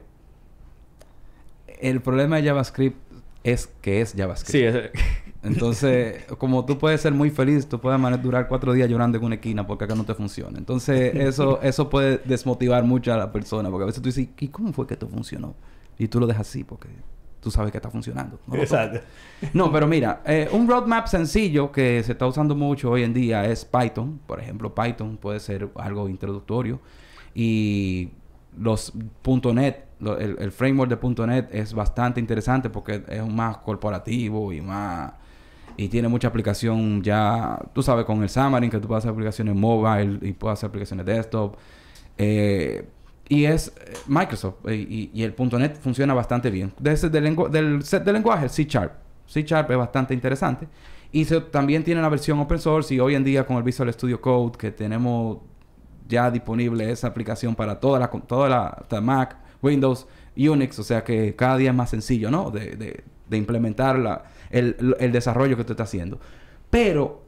[1.80, 2.96] El problema de JavaScript
[3.42, 4.92] es que es JavaScript.
[4.92, 5.00] Sí,
[5.42, 9.34] Entonces, como tú puedes ser muy feliz, tú puedes durar cuatro días llorando en una
[9.34, 10.58] esquina porque acá no te funciona.
[10.58, 14.48] Entonces, eso, eso puede desmotivar mucho a la persona porque a veces tú dices, ¿y
[14.48, 15.54] cómo fue que esto funcionó?
[15.98, 16.88] Y tú lo dejas así porque
[17.40, 18.38] tú sabes que está funcionando.
[18.52, 19.00] Exacto.
[19.52, 23.44] No, pero mira, eh, un roadmap sencillo que se está usando mucho hoy en día
[23.44, 24.20] es Python.
[24.26, 26.80] Por ejemplo, Python puede ser algo introductorio.
[27.34, 28.10] Y
[28.56, 28.92] los
[29.52, 35.14] .NET, el, framework de .NET es bastante interesante porque es más corporativo y más...
[35.76, 39.54] Y tiene mucha aplicación ya, tú sabes, con el Xamarin, que tú puedes hacer aplicaciones
[39.54, 41.56] mobile y puedes hacer aplicaciones desktop.
[42.18, 42.84] Eh,
[43.28, 44.68] y es eh, Microsoft.
[44.68, 46.72] Y, el .NET funciona bastante bien.
[46.78, 48.92] Desde del set de lenguaje, C Sharp.
[49.26, 50.68] C Sharp es bastante interesante.
[51.12, 54.18] Y también tiene la versión open source y hoy en día con el Visual Studio
[54.20, 55.38] Code que tenemos
[56.08, 60.06] ya disponible esa aplicación para toda la, toda la, Mac, Windows,
[60.36, 62.50] Unix, o sea que cada día es más sencillo, ¿no?
[62.50, 66.20] De, implementar la, el, el, desarrollo que tú estás haciendo.
[66.70, 67.24] Pero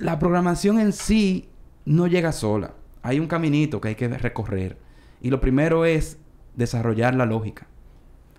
[0.00, 1.48] la programación en sí
[1.84, 2.72] no llega sola.
[3.02, 4.78] Hay un caminito que hay que recorrer.
[5.20, 6.18] Y lo primero es
[6.54, 7.66] desarrollar la lógica.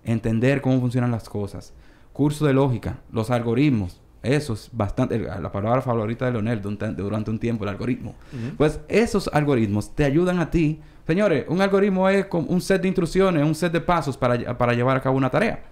[0.04, 1.74] Entender cómo funcionan las cosas.
[2.14, 7.40] Curso de lógica, los algoritmos, eso es bastante, la palabra favorita de Leonel durante un
[7.40, 8.16] tiempo, el algoritmo.
[8.58, 10.82] Pues esos algoritmos te ayudan a ti.
[11.08, 14.98] Señores, un algoritmo es un set de instrucciones, un set de pasos para, para llevar
[14.98, 15.64] a cabo una tarea.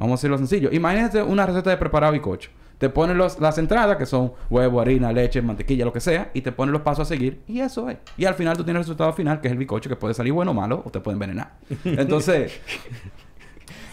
[0.00, 0.70] Vamos a hacerlo sencillo.
[0.72, 2.50] Imagínate una receta de preparado bizcocho.
[2.78, 6.50] Te ponen las entradas, que son huevo, harina, leche, mantequilla, lo que sea, y te
[6.50, 7.98] ponen los pasos a seguir, y eso es.
[8.16, 10.32] Y al final tú tienes el resultado final, que es el bizcocho, que puede salir
[10.32, 11.52] bueno o malo, o te puede envenenar.
[11.84, 12.58] Entonces,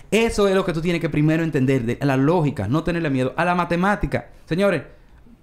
[0.10, 3.34] Eso es lo que tú tienes que primero entender, de la lógica, no tenerle miedo.
[3.36, 4.84] A la matemática, señores,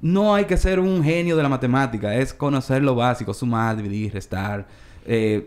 [0.00, 4.14] no hay que ser un genio de la matemática, es conocer lo básico, sumar, dividir,
[4.14, 4.66] restar,
[5.05, 5.46] eh,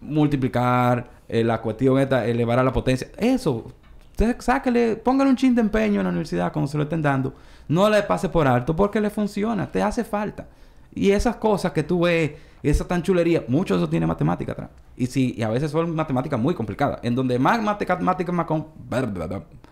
[0.00, 3.06] multiplicar, eh, la cuestión esta, elevar a la potencia.
[3.16, 3.72] Eso,
[4.20, 7.34] usted sáquele, póngale un chin de empeño en la universidad cuando se lo estén dando.
[7.68, 10.46] No le pase por alto porque le funciona, te hace falta.
[10.94, 14.70] Y esas cosas que tú ves, esa tan chulería, mucho de eso tiene matemática atrás.
[14.96, 17.00] Y sí, y a veces son matemáticas muy complicadas.
[17.02, 18.46] En donde más matemáticas más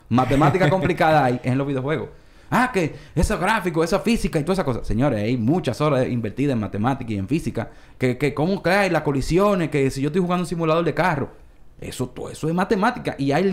[0.08, 2.08] matemática complicada hay es en los videojuegos.
[2.50, 4.87] Ah, que eso gráfico, esa física y todas esas cosas.
[4.87, 7.68] Señores, hay muchas horas invertidas en matemática y en física.
[7.98, 11.47] Que, que cómo caen las colisiones, que si yo estoy jugando un simulador de carro.
[11.80, 13.14] Eso, todo eso es matemática.
[13.18, 13.44] Y hay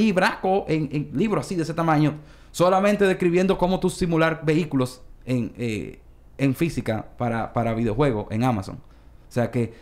[0.68, 2.16] en, en libros así de ese tamaño,
[2.52, 6.00] solamente describiendo cómo tú simular vehículos en, eh,
[6.38, 8.76] en física para, para videojuegos en Amazon.
[8.76, 9.74] O sea que,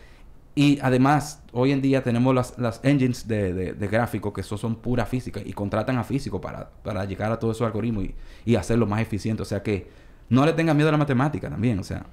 [0.54, 5.40] y además, hoy en día tenemos las, engines de, de, gráficos que son pura física
[5.44, 9.00] y contratan a físicos para, para llegar a todos esos algoritmos y, y hacerlo más
[9.00, 9.42] eficiente.
[9.42, 9.88] O sea que
[10.28, 12.06] no le tengan miedo a la matemática también, o sea.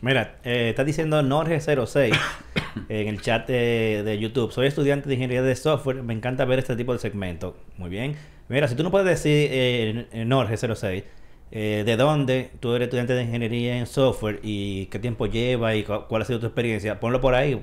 [0.00, 2.16] Mira, eh, está diciendo Norge06
[2.88, 4.52] en el chat de, YouTube.
[4.52, 6.02] Soy estudiante de ingeniería de software.
[6.02, 7.56] Me encanta ver este tipo de segmento.
[7.76, 8.16] Muy bien.
[8.48, 11.04] Mira, si tú no puedes decir eh, Norge06,
[11.50, 15.82] eh, de dónde tú eres estudiante de ingeniería en software y qué tiempo lleva y
[15.82, 17.00] cuál ha sido tu experiencia.
[17.00, 17.60] Ponlo por ahí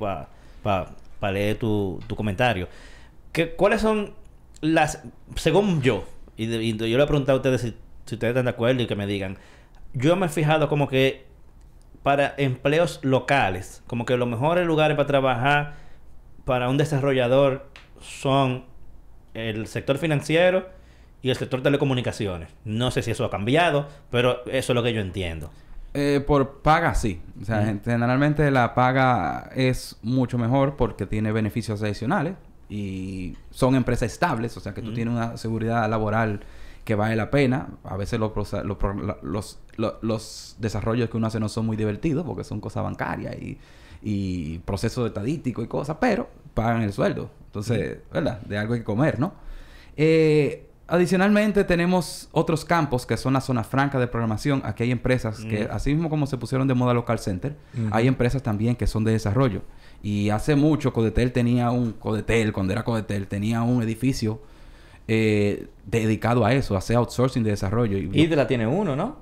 [0.61, 2.67] para leer tu, comentario.
[3.31, 4.13] ¿Qué, ¿Cuáles son
[4.61, 5.03] las,
[5.35, 7.67] según yo, y, yo le he preguntado a ustedes si,
[8.13, 9.37] ustedes están de acuerdo y que me digan,
[9.93, 11.25] yo me he fijado como que
[12.05, 15.73] para empleos locales, como que los mejores lugares para trabajar
[16.45, 17.65] para un desarrollador
[17.99, 18.65] son
[19.33, 20.69] el sector financiero
[21.23, 22.49] y el sector telecomunicaciones.
[22.63, 25.49] No sé si eso ha cambiado, pero eso es lo que yo entiendo.
[25.95, 27.23] Eh, por paga sí.
[27.41, 32.35] O sea, generalmente la paga es mucho mejor porque tiene beneficios adicionales
[32.69, 36.41] y son empresas estables, o sea que tú tienes una seguridad laboral
[36.85, 37.67] que vale la pena.
[37.83, 38.31] A veces los,
[39.23, 39.59] los,
[40.01, 43.57] los, desarrollos que uno hace no son muy divertidos porque son cosas bancarias y,
[44.01, 47.29] y procesos estadísticos y cosas, pero pagan el sueldo.
[47.47, 48.39] Entonces, ¿verdad?
[48.41, 49.33] De algo hay que comer, ¿no?
[49.97, 54.61] Eh, Adicionalmente tenemos otros campos que son la zona franca de programación.
[54.65, 57.55] Aquí hay empresas que, así mismo como se pusieron de moda local center,
[57.89, 59.63] hay empresas también que son de desarrollo.
[60.03, 64.41] Y hace mucho Codetel tenía un, Codetel, cuando era Codetel, tenía un edificio
[65.07, 67.97] eh, dedicado a eso, a hacer outsourcing de desarrollo.
[67.97, 69.17] Y la tiene uno, ¿no?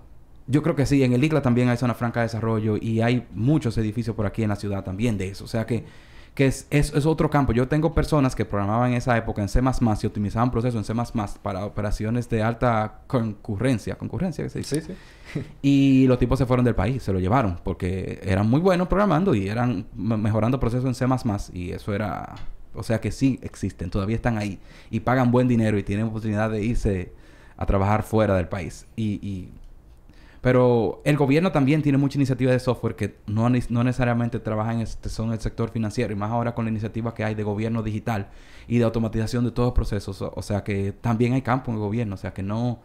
[0.48, 1.04] Yo creo que sí.
[1.04, 4.44] En el ICLA también hay zona franca de desarrollo y hay muchos edificios por aquí
[4.44, 5.46] en la ciudad también de eso.
[5.46, 5.86] O sea que
[6.34, 7.54] que es, es, otro campo.
[7.54, 11.04] Yo tengo personas que programaban en esa época en C++ y optimizaban procesos en C++
[11.42, 13.96] para operaciones de alta concurrencia.
[13.96, 14.82] ¿Concurrencia que se dice?
[14.82, 14.96] Sí,
[15.34, 15.44] sí.
[15.62, 19.36] y los tipos se fueron del país, se lo llevaron porque eran muy buenos programando
[19.36, 21.06] y eran mejorando procesos en C++
[21.54, 22.34] y eso era...
[22.74, 24.60] O sea que sí existen, todavía están ahí
[24.90, 27.14] y pagan buen dinero y tienen oportunidad de irse
[27.58, 28.88] a trabajar fuera del país.
[28.96, 29.50] y
[30.44, 34.82] pero el gobierno también tiene mucha iniciativa de software que no, no necesariamente trabajan en
[34.82, 37.82] este, son el sector financiero y más ahora con la iniciativa que hay de gobierno
[37.82, 38.28] digital
[38.68, 40.22] y de automatización de todos los procesos.
[40.22, 42.16] O, sea que también hay campo en el gobierno.
[42.16, 42.82] O sea que no...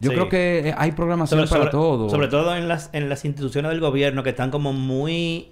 [0.00, 2.08] Yo creo que hay programación para todo.
[2.08, 5.50] Sobre todo en las, en las instituciones del gobierno que están como muy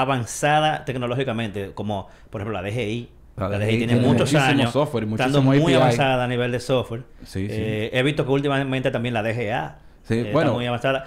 [0.00, 3.08] avanzadas tecnológicamente, como por ejemplo la DGI.
[3.36, 7.02] La, DGI, tiene, muchos años software, estando muy avanzada a nivel de software.
[7.34, 9.78] Eh, he visto que últimamente también la DGA
[10.08, 11.06] eh, está muy avanzada.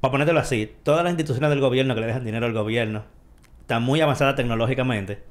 [0.00, 3.04] Para ponértelo así, todas las instituciones del gobierno que le dejan dinero al gobierno
[3.60, 5.22] están muy avanzadas tecnológicamente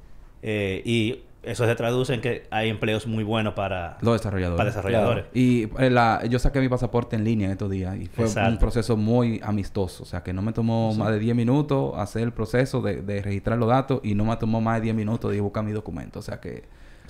[0.42, 4.58] eh, y eso se traduce en que hay empleos muy buenos para los desarrolladores.
[4.58, 5.26] Para desarrolladores.
[5.34, 8.98] Y eh, la, yo saqué mi pasaporte en línea estos días y fue un proceso
[8.98, 10.04] muy amistoso.
[10.04, 13.22] O sea, que no me tomó más de 10 minutos hacer el proceso de, de,
[13.22, 16.20] registrar los datos y no me tomó más de 10 minutos de buscar mi documento.
[16.20, 16.64] O sea, que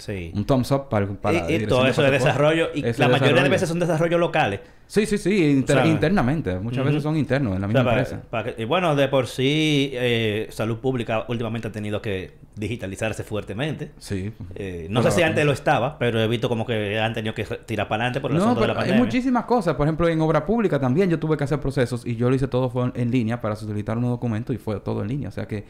[0.04, 0.34] Sí.
[0.36, 2.68] Un thumbs up para, para y, todo eso de desarrollo.
[2.74, 4.60] Y la mayoría de veces son desarrollos locales.
[4.86, 5.46] Sí, sí, sí.
[5.46, 6.60] internamente.
[6.60, 8.22] Muchas veces son internos en la misma empresa.
[8.58, 13.92] y bueno, de por sí, eh, Salud Pública últimamente ha tenido que digitalizarse fuertemente.
[13.98, 14.34] Sí.
[14.56, 17.46] Eh, no sé si antes lo estaba, pero he visto como que han tenido que
[17.66, 18.96] tirar para adelante por el no, de la pandemia.
[18.96, 19.76] Hay muchísimas cosas.
[19.76, 22.50] Por ejemplo, en obra pública también yo tuve que hacer procesos y yo lo hice
[22.50, 25.30] todo fue en línea para solicitar unos documentos y fue todo en línea.
[25.30, 25.63] O sea que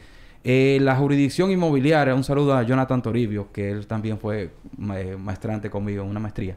[0.44, 6.04] eh, la jurisdicción inmobiliaria, un saludo a Jonathan Toribio, que él también fue maestrante conmigo
[6.04, 6.56] en una maestría.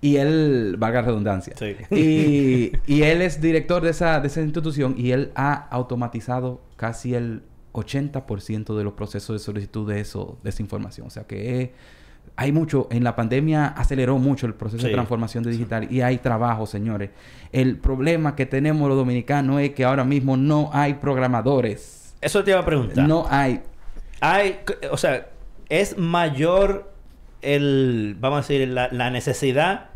[0.00, 1.54] Y él, valga redundancia.
[1.90, 7.14] Y, y, él es director de esa, de esa institución y él ha automatizado casi
[7.14, 7.42] el
[7.74, 11.08] 80% de los procesos de solicitud de, eso, de esa información.
[11.08, 11.74] O sea que
[12.36, 16.66] hay mucho, en la pandemia aceleró mucho el proceso de transformación digital y hay trabajo,
[16.66, 17.10] señores.
[17.52, 21.97] El problema que tenemos los dominicanos es que ahora mismo no hay programadores.
[22.20, 23.06] Eso te iba a preguntar.
[23.06, 23.62] No hay.
[24.20, 25.28] Hay, o sea,
[25.68, 26.90] es mayor
[27.42, 29.90] el, vamos a decir, la, necesidad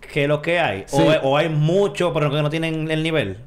[0.00, 0.84] que lo que hay.
[1.22, 3.38] O, hay mucho, pero que no tienen el nivel.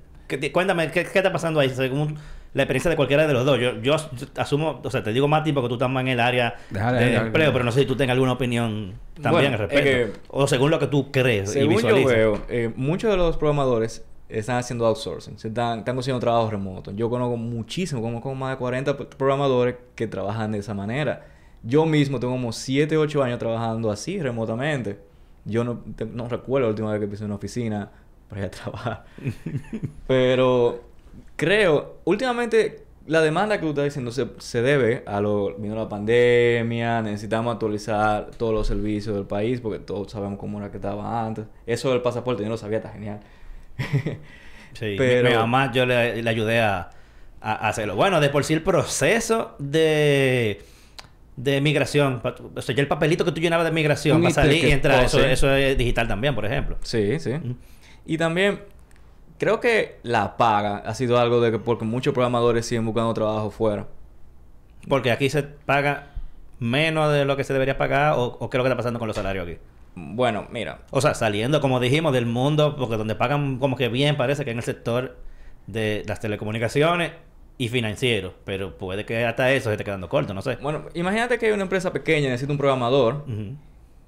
[0.52, 1.70] cuéntame, ¿qué, está pasando ahí?
[1.70, 2.18] Según
[2.54, 3.60] la experiencia de cualquiera de los dos.
[3.60, 3.96] Yo, yo,
[4.38, 7.16] asumo, o sea, te digo más tiempo que tú estás más en el área de
[7.16, 10.20] empleo, pero no sé si tú tengas alguna opinión también al respecto.
[10.30, 14.58] o según lo que tú crees según yo veo, eh, muchos de los programadores están
[14.58, 16.92] haciendo outsourcing, se están, están consiguiendo trabajo remoto.
[16.92, 21.28] Yo conozco muchísimo, como, más de 40 programadores que trabajan de esa manera.
[21.64, 25.00] Yo mismo tengo como 7, 8 años trabajando así, remotamente.
[25.46, 25.84] Yo no,
[26.14, 27.92] no recuerdo la última vez que pisé una oficina
[28.30, 29.06] para ir a trabajar.
[30.08, 30.84] Pero
[31.36, 35.88] creo, últimamente la demanda que tú estás diciendo se, se debe a lo vino la
[35.88, 41.26] pandemia, necesitamos actualizar todos los servicios del país porque todos sabemos cómo era que estaba
[41.26, 41.46] antes.
[41.68, 43.20] Eso del pasaporte yo no lo sabía, está genial.
[44.74, 45.30] Sí, pero...
[45.30, 46.90] mi, mamá yo le, ayudé a,
[47.42, 47.96] hacerlo.
[47.96, 50.64] Bueno, de por sí el proceso de
[51.38, 52.22] de migración,
[52.56, 55.04] o sea, ya el papelito que tú llenabas de migración va a salir y entrar,
[55.04, 56.78] eso, eso es digital también, por ejemplo.
[56.82, 57.34] Sí, sí.
[58.06, 58.62] Y también
[59.38, 63.52] creo que la paga ha sido algo de que porque muchos programadores siguen buscando trabajo
[63.52, 63.88] fuera.
[64.88, 66.08] Porque aquí se paga
[66.60, 69.00] menos de lo que se debería pagar o, o qué es lo que está pasando
[69.00, 69.58] con los salarios aquí.
[69.96, 70.82] Bueno, mira.
[70.92, 74.52] O sea, saliendo, como dijimos, del mundo, porque donde pagan como que bien, parece que
[74.52, 75.18] en el sector
[75.68, 77.14] de las telecomunicaciones
[77.58, 78.34] y financiero.
[78.44, 80.58] Pero puede que hasta eso se esté quedando corto, no sé.
[80.58, 83.26] Bueno, imagínate que hay una empresa pequeña, necesita un programador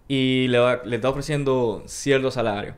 [0.07, 2.75] y le, le está ofreciendo cierto salario.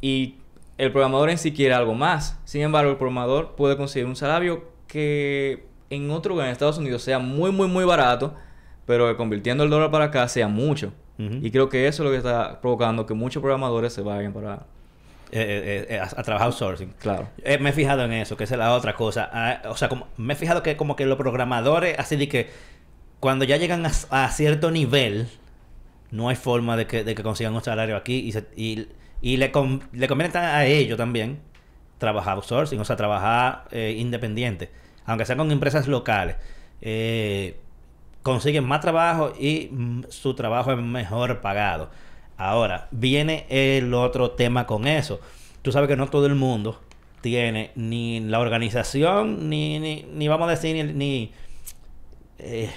[0.00, 0.36] Y
[0.78, 2.38] el programador en sí quiere algo más.
[2.44, 7.02] Sin embargo, el programador puede conseguir un salario que en otro lugar, en Estados Unidos,
[7.02, 8.34] sea muy, muy, muy barato,
[8.86, 10.92] pero que convirtiendo el dólar para acá sea mucho.
[11.18, 14.66] Y creo que eso es lo que está provocando que muchos programadores se vayan para...
[15.30, 16.92] Eh, eh, eh, a, trabajar outsourcing.
[16.98, 17.28] Claro.
[17.60, 19.30] me he fijado en eso, que esa es la otra cosa.
[19.32, 22.50] Ah, o sea, como, me he fijado que como que los programadores, así de que
[23.18, 25.28] cuando ya llegan a, cierto nivel,
[26.10, 28.86] no hay forma de que, de que consigan un salario aquí y,
[29.22, 29.52] y, le,
[29.92, 31.38] le conviene a ellos también
[31.96, 34.70] trabajar outsourcing, o sea, trabajar independiente,
[35.06, 36.36] aunque sea con empresas locales.
[36.84, 37.56] Eh,
[38.22, 41.90] consiguen más trabajo y mm, su trabajo es mejor pagado.
[42.36, 45.20] Ahora, viene el otro tema con eso.
[45.62, 46.80] Tú sabes que no todo el mundo
[47.20, 51.32] tiene ni la organización, ni, ni, vamos a decir, ni,
[52.38, 52.70] eh,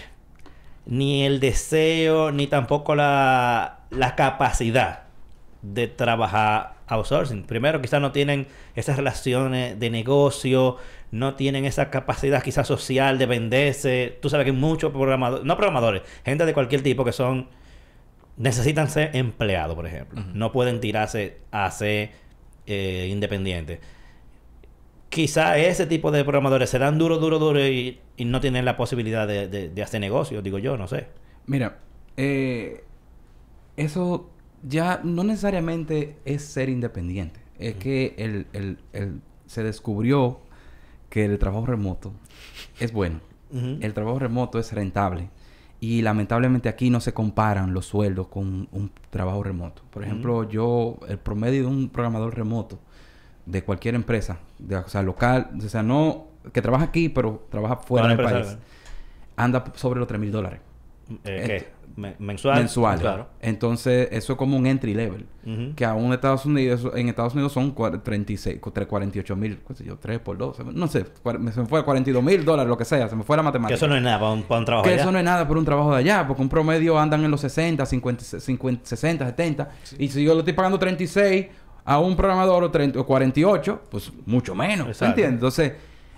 [0.85, 5.05] ni, el deseo, ni tampoco la, la capacidad
[5.63, 7.43] de trabajar outsourcing.
[7.43, 10.77] Primero, quizás no tienen esas relaciones de negocio,
[11.11, 14.17] no tienen esa capacidad quizás social de venderse.
[14.21, 17.47] Tú sabes que muchos programadores, no programadores, gente de cualquier tipo que son,
[18.37, 20.21] necesitan ser empleados, por ejemplo.
[20.33, 22.11] No pueden tirarse a ser
[22.65, 23.79] eh, independientes.
[25.09, 29.27] Quizá ese tipo de programadores se dan duro, duro, duro y, no tienen la posibilidad
[29.27, 31.07] de, hacer negocios, digo yo, no sé.
[31.45, 31.79] Mira,
[32.17, 32.83] eh,
[33.77, 34.29] eso
[34.63, 37.39] ya no necesariamente es ser independiente.
[37.59, 38.77] Es que el,
[39.45, 40.39] se descubrió
[41.15, 42.11] que el trabajo remoto
[42.77, 43.21] es bueno.
[43.53, 45.29] El trabajo remoto es rentable.
[45.79, 49.81] Y lamentablemente aquí no se comparan los sueldos con un trabajo remoto.
[49.91, 52.79] Por ejemplo, yo, el promedio de un programador remoto
[53.45, 57.77] de cualquier empresa, de, o sea, local, o sea, no que trabaja aquí, pero trabaja
[57.77, 58.57] fuera del país,
[59.37, 60.59] anda sobre los 3 mil dólares.
[61.23, 61.65] Eh,
[61.95, 62.57] mensual.
[62.57, 62.99] Mensual.
[62.99, 63.27] Claro.
[63.41, 65.25] Entonces, eso es como un entry level.
[65.75, 69.97] Que aún en Estados Unidos, en Estados Unidos son 36, 48 mil, qué sé yo,
[69.97, 70.73] 3 por 2.
[70.73, 73.43] No sé, se me fue 42 mil dólares, lo que sea, se me fue la
[73.43, 73.69] matemática.
[73.69, 75.65] Que eso no es nada para un, trabajo Que eso no es nada por un
[75.65, 79.69] trabajo de allá, porque un promedio andan en los 60, 50, 50 60, 70.
[79.99, 81.45] Y si yo le estoy pagando 36
[81.85, 84.99] a un programador o, 30, o 48, pues mucho menos.
[84.99, 85.33] ¿Entiendes?
[85.33, 85.73] Entonces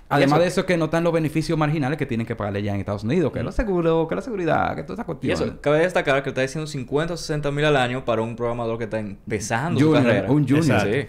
[0.09, 2.79] Además de eso, que no están los beneficios marginales que tienen que pagarle ya en
[2.79, 5.29] Estados Unidos, que es lo seguro, que la seguridad, que toda esa cuestión.
[5.29, 8.35] Y eso, cabe destacar que está diciendo 50 o 60 mil al año para un
[8.35, 10.31] programador que está empezando su carrera.
[10.31, 10.81] Un junior.
[10.81, 11.07] Sí.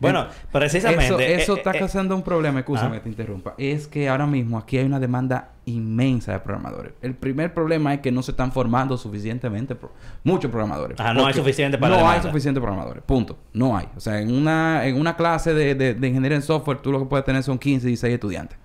[0.00, 1.06] Bueno, precisamente...
[1.06, 3.54] Eso, eso eh, está eh, causando un problema, escúchame que te interrumpa.
[3.58, 6.92] Es que ahora mismo aquí hay una demanda inmensa de programadores.
[7.00, 9.76] El primer problema es que no se están formando suficientemente
[10.22, 10.98] muchos programadores.
[11.00, 13.02] Ah, no hay suficiente para No hay suficientes programadores.
[13.04, 13.38] Punto.
[13.52, 13.88] No hay.
[13.96, 17.06] O sea, en una, en una clase de, de, ingeniería en software tú lo que
[17.06, 18.58] puedes tener son 15, 16 estudiantes.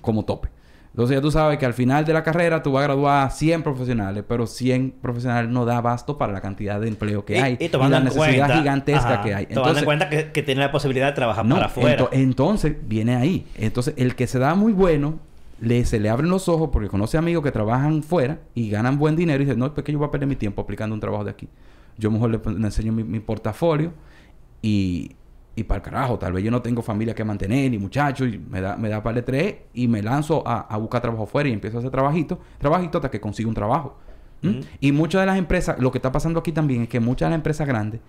[0.00, 0.48] Como tope.
[0.98, 3.62] Entonces ya tú sabes que al final de la carrera tú vas a graduar 100
[3.62, 7.68] profesionales, pero 100 profesionales no da abasto para la cantidad de empleo que hay y,
[7.68, 9.46] tomando la necesidad gigantesca que hay.
[9.48, 12.08] Entonces, tomando en cuenta que, que, tiene la posibilidad de trabajar para afuera.
[12.10, 13.46] entonces viene ahí.
[13.54, 15.20] Entonces el que se da muy bueno,
[15.60, 19.14] le, se le abren los ojos porque conoce amigos que trabajan fuera y ganan buen
[19.14, 21.22] dinero y dice, no, es que yo voy a perder mi tiempo aplicando un trabajo
[21.22, 21.48] de aquí.
[21.96, 23.92] Yo mejor le, enseño mi portafolio
[24.62, 25.12] y
[25.58, 28.38] y para el carajo, tal vez yo no tengo familia que mantener, ni muchachos, y
[28.38, 31.52] me da, me da par de tres y me lanzo a, buscar trabajo fuera y
[31.52, 33.96] empiezo a hacer trabajito, trabajito hasta que consiga un trabajo.
[34.78, 37.30] Y muchas de las empresas, lo que está pasando aquí también es que muchas de
[37.30, 38.00] las empresas grandes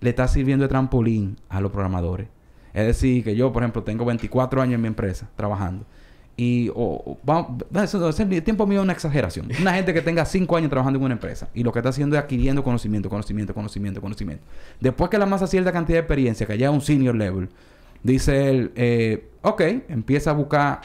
[0.00, 2.28] le está sirviendo de trampolín a los programadores.
[2.74, 5.86] Es decir, que yo, por ejemplo, tengo 24 años en mi empresa trabajando
[6.40, 7.18] y o,
[7.82, 9.48] eso, el tiempo mío es una exageración.
[9.60, 12.14] Una gente que tenga cinco años trabajando en una empresa y lo que está haciendo
[12.16, 14.44] es adquiriendo conocimiento, conocimiento, conocimiento, conocimiento.
[14.78, 17.48] Después que la masa cierta cantidad de experiencia, que ya es un senior level,
[18.04, 20.80] dice él, eh, ok, empieza a buscar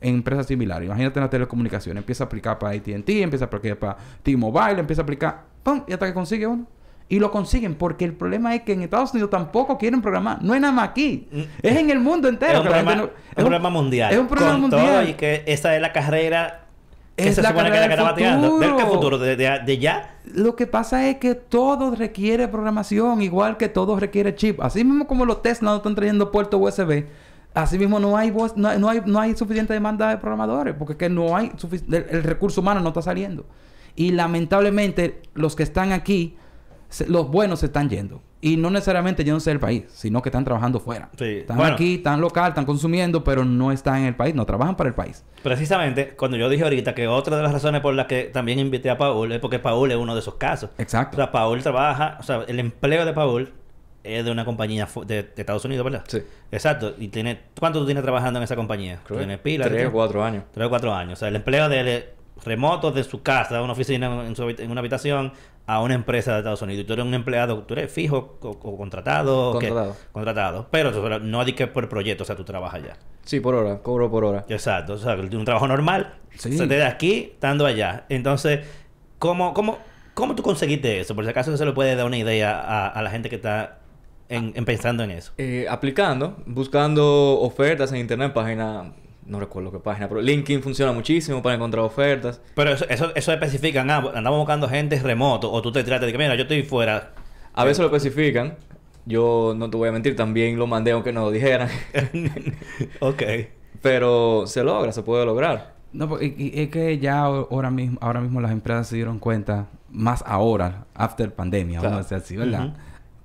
[0.00, 0.86] en empresas similares.
[0.86, 5.02] Imagínate en la telecomunicación, empieza a aplicar para ATT, empieza a aplicar para T-Mobile, empieza
[5.02, 5.84] a aplicar, ¡pum!
[5.86, 6.66] Y hasta que consigue uno.
[7.10, 10.42] Y lo consiguen porque el problema es que en Estados Unidos tampoco quieren programar.
[10.42, 11.26] No es nada más aquí.
[11.62, 12.52] Es en el mundo entero.
[12.52, 12.64] Es un,
[13.34, 14.12] problema, mundial.
[14.12, 15.08] Es un problema mundial.
[15.08, 16.66] y que esa es la carrera
[17.24, 18.58] que se supone que la que está bateando.
[18.58, 19.18] ¿Del qué futuro?
[19.18, 20.16] ¿De, de, ya?
[20.24, 24.60] Lo que pasa es que todo requiere programación, igual que todo requiere chip.
[24.60, 27.06] Así mismo como los Tesla no están trayendo puertos USB,
[27.54, 31.36] así mismo no hay, no, hay, no hay suficiente demanda de programadores, porque que no
[31.36, 31.50] hay
[31.90, 33.46] el recurso humano no está saliendo.
[33.96, 36.36] Y lamentablemente los que están aquí
[37.06, 38.22] los buenos se están yendo.
[38.40, 41.10] Y no necesariamente yéndose del país, sino que están trabajando fuera.
[41.18, 44.88] Están aquí, están local, están consumiendo, pero no están en el país, no trabajan para
[44.88, 45.24] el país.
[45.42, 48.90] Precisamente, cuando yo dije ahorita que otra de las razones por las que también invité
[48.90, 50.70] a Paul es porque Paul es uno de esos casos.
[50.78, 51.16] Exacto.
[51.16, 53.52] O sea, Paul trabaja, o sea, el empleo de Paul
[54.04, 56.04] es de una compañía de, Estados Unidos, ¿verdad?
[56.06, 56.22] Sí.
[56.52, 56.94] Exacto.
[56.96, 59.00] ¿Y tiene, cuánto tú tienes trabajando en esa compañía?
[59.06, 59.66] ¿Tienes pila?
[59.66, 60.44] Tres o cuatro años.
[60.52, 61.14] Tres o cuatro años.
[61.14, 62.04] O sea, el empleo de él
[62.44, 65.32] remoto de su casa, una oficina en, en, una habitación,
[65.68, 66.82] a una empresa de Estados Unidos.
[66.82, 69.52] Y tú eres un empleado, tú eres fijo o, contratado.
[69.52, 69.96] Contratado.
[70.12, 70.68] Contratado.
[70.70, 72.96] Pero no di que por proyecto, o sea, tú trabajas allá.
[73.22, 74.46] Sí, por hora, cobro por hora.
[74.48, 78.06] Exacto, o sea, un trabajo normal, se te da aquí, estando allá.
[78.08, 78.60] Entonces,
[79.18, 79.76] ¿cómo, cómo,
[80.14, 81.14] cómo tú conseguiste eso?
[81.14, 83.80] Por si acaso se le puede dar una idea a, la gente que está
[84.30, 85.32] en, pensando en eso.
[85.36, 88.94] Eh, aplicando, buscando ofertas en internet, página
[89.28, 92.40] no recuerdo qué página, pero LinkedIn funciona muchísimo para encontrar ofertas.
[92.54, 96.12] Pero eso, eso, eso especifican, ah, andamos buscando gente remoto, o tú te tratas de
[96.12, 97.12] que, mira, yo estoy fuera.
[97.54, 98.56] A veces lo especifican.
[99.04, 101.68] Yo no te voy a mentir, también lo mandé aunque no lo dijeran.
[103.00, 103.22] ok.
[103.80, 105.74] Pero se logra, se puede lograr.
[105.92, 110.22] No, pues, es que ya ahora mismo, ahora mismo las empresas se dieron cuenta, más
[110.26, 112.74] ahora, after pandemia, vamos a decir así, ¿verdad?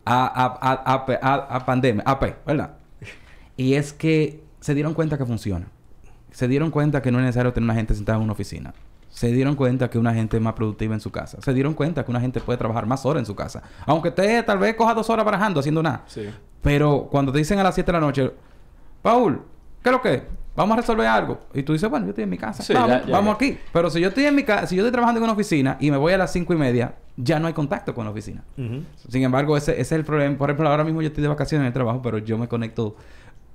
[0.05, 2.75] a, a, a, a, pandemia, AP, ¿verdad?
[3.57, 5.67] Y es que se dieron cuenta que funciona
[6.33, 8.73] se dieron cuenta que no es necesario tener una gente sentada en una oficina.
[9.09, 11.37] Se dieron cuenta que una gente es más productiva en su casa.
[11.41, 13.61] Se dieron cuenta que una gente puede trabajar más horas en su casa.
[13.85, 16.03] Aunque usted tal vez coja dos horas barajando haciendo nada.
[16.07, 16.27] Sí.
[16.63, 18.31] Pero cuando te dicen a las 7 de la noche,
[19.03, 19.43] Paul,
[19.83, 20.23] ¿qué es lo que?
[20.55, 21.39] Vamos a resolver algo.
[21.53, 22.63] Y tú dices, bueno, yo estoy en mi casa.
[22.73, 23.57] vamos, vamos aquí.
[23.71, 25.91] Pero si yo estoy en mi casa, si yo estoy trabajando en una oficina y
[25.91, 28.43] me voy a las cinco y media, ya no hay contacto con la oficina.
[28.55, 30.37] Sin embargo, ese, ese, es el problema.
[30.37, 32.95] Por ejemplo, ahora mismo yo estoy de vacaciones en el trabajo, pero yo me conecto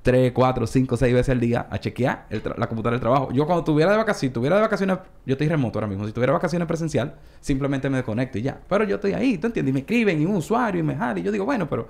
[0.09, 3.31] 3, 4, 5, 6 veces al día a chequear la computadora del trabajo.
[3.31, 4.97] Yo cuando tuviera de vacaciones, si tuviera de vacaciones,
[5.27, 6.07] yo estoy remoto ahora mismo.
[6.07, 8.59] Si tuviera vacaciones presencial, simplemente me desconecto y ya.
[8.71, 9.71] Pero yo estoy ahí, ¿tú entiendes?
[9.71, 11.89] Y me escriben y un usuario y me jala y yo digo, bueno, pero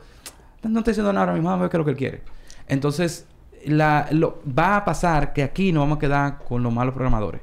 [0.65, 2.23] no estoy haciendo nada ahora mismo, vamos a ver qué es lo que él quiere.
[2.67, 3.25] Entonces,
[3.67, 7.43] lo, va a pasar que aquí nos vamos a quedar con los malos programadores.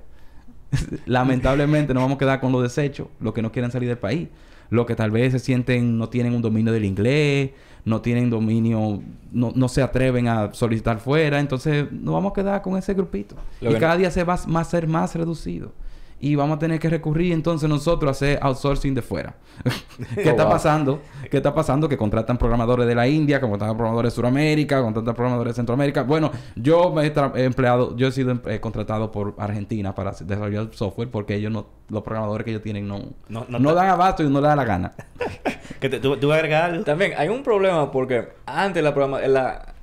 [1.06, 4.28] Lamentablemente nos vamos a quedar con los desechos, los que no quieren salir del país,
[4.70, 7.52] los que tal vez se sienten, no tienen un dominio del inglés,
[7.86, 12.62] no tienen dominio, no, no se atreven a solicitar fuera, entonces nos vamos a quedar
[12.62, 13.36] con ese grupito.
[13.62, 15.72] y cada día se va a ser más reducido
[16.20, 19.36] y vamos a tener que recurrir entonces nosotros a hacer outsourcing de fuera.
[20.16, 21.01] ¿Qué está pasando?
[21.30, 21.89] ¿Qué está pasando?
[21.89, 26.03] Que contratan programadores de la India, que contratan programadores de Sudamérica, contratan programadores de Centroamérica.
[26.03, 31.09] Bueno, yo me he, empleado, yo he sido eh, contratado por Argentina para desarrollar software
[31.09, 34.41] porque ellos no, los programadores que ellos tienen no, no, no, dan abasto y no
[34.41, 34.93] le da la gana.
[35.80, 39.75] ¿Que te, tú, tú agregar También hay un problema porque antes la, programa, la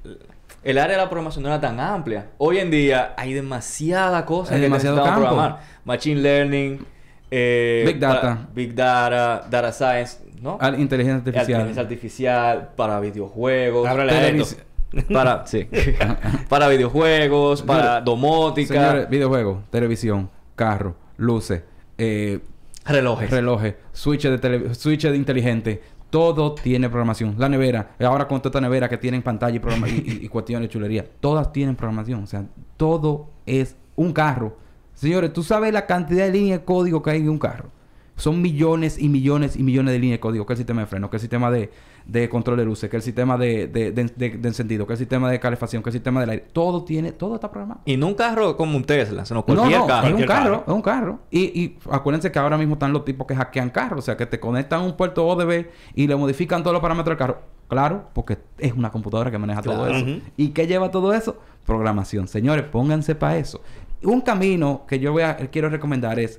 [0.65, 2.31] el área de la programación no era tan amplia.
[2.39, 5.21] Hoy en día hay demasiada cosa hay que demasiado campo.
[5.21, 5.61] programar.
[5.85, 6.87] Machine learning,
[7.31, 10.59] eh, Big Data, Big Data, Data Science, ¿no?
[10.79, 11.49] inteligencia artificial.
[11.49, 13.89] Inteligencia artificial para videojuegos.
[15.13, 15.69] para sí.
[16.49, 18.75] para videojuegos, para domótica.
[18.75, 21.63] Señores, videojuegos, televisión, carro, luces,
[21.99, 22.41] eh,
[22.85, 23.31] relojes.
[23.31, 25.83] Relojes, switches de, switches de inteligente,
[26.13, 27.37] todo tiene programación.
[27.39, 31.07] La nevera, ahora con toda esta nevera que tienen pantalla y, y, cuestiones de chulería,
[31.21, 32.25] todas tienen programación.
[32.25, 32.45] O sea,
[32.77, 34.59] todo es un carro.
[34.93, 37.71] Señores, tú sabes la cantidad de líneas de código que hay en un carro.
[38.15, 40.45] Son millones y millones y millones de líneas de código.
[40.45, 41.71] Que el sistema de freno, que el sistema de,
[42.07, 45.39] de control de luces, que el sistema de, de, de, encendido, que el sistema de
[45.41, 46.47] calefacción, que el sistema del aire.
[46.53, 47.81] Todo tiene, todo está programado.
[47.85, 50.09] Y no un carro como un Tesla, sino cualquier no, no, carro.
[50.09, 51.19] Es un carro, es un carro.
[51.31, 54.27] Y, y acuérdense que ahora mismo están los tipos que hackean carros, o sea, que
[54.27, 57.41] te conectan a un puerto ODB y le modifican todos los parámetros del carro.
[57.69, 60.05] Claro, porque es una computadora que maneja todo eso.
[60.37, 61.39] ¿Y qué lleva todo eso?
[61.65, 62.29] Programación.
[62.29, 63.63] Señores, pónganse para eso.
[64.03, 66.39] Un camino que yo voy a, quiero recomendar es,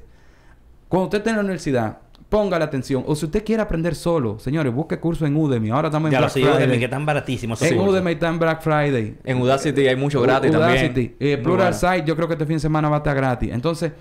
[0.88, 1.97] cuando usted esté en la universidad,
[2.34, 3.03] ponga la atención.
[3.05, 5.69] O si usted quiere aprender solo, señores, busque curso en Udemy.
[5.69, 6.51] Ahora estamos en Black Friday.
[6.51, 7.61] Udemy, que están baratísimos.
[7.61, 9.17] En Udemy está en Black Friday.
[9.23, 11.15] En Udacity hay mucho gratis también.
[11.19, 13.51] Eh, Plural Site, yo creo que este fin de semana va a estar gratis.
[13.53, 13.91] Entonces,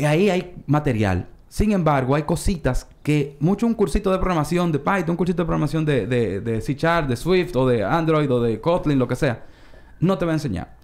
[0.00, 1.28] ahí hay material.
[1.46, 5.46] Sin embargo, hay cositas que mucho un cursito de programación de Python, un cursito de
[5.46, 9.06] programación de, de, de C Sharp, de Swift o de Android o de Kotlin, lo
[9.06, 9.44] que sea,
[10.00, 10.74] no te va a enseñar.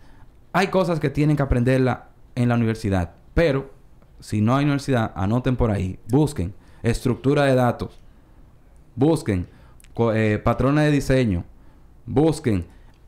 [0.52, 3.74] Hay cosas que tienen que aprenderla en la universidad, pero
[4.26, 6.52] si no hay universidad, anoten por ahí, busquen
[6.82, 7.96] estructura de datos,
[8.96, 9.46] busquen
[10.14, 11.44] eh, patrones de diseño,
[12.06, 12.66] busquen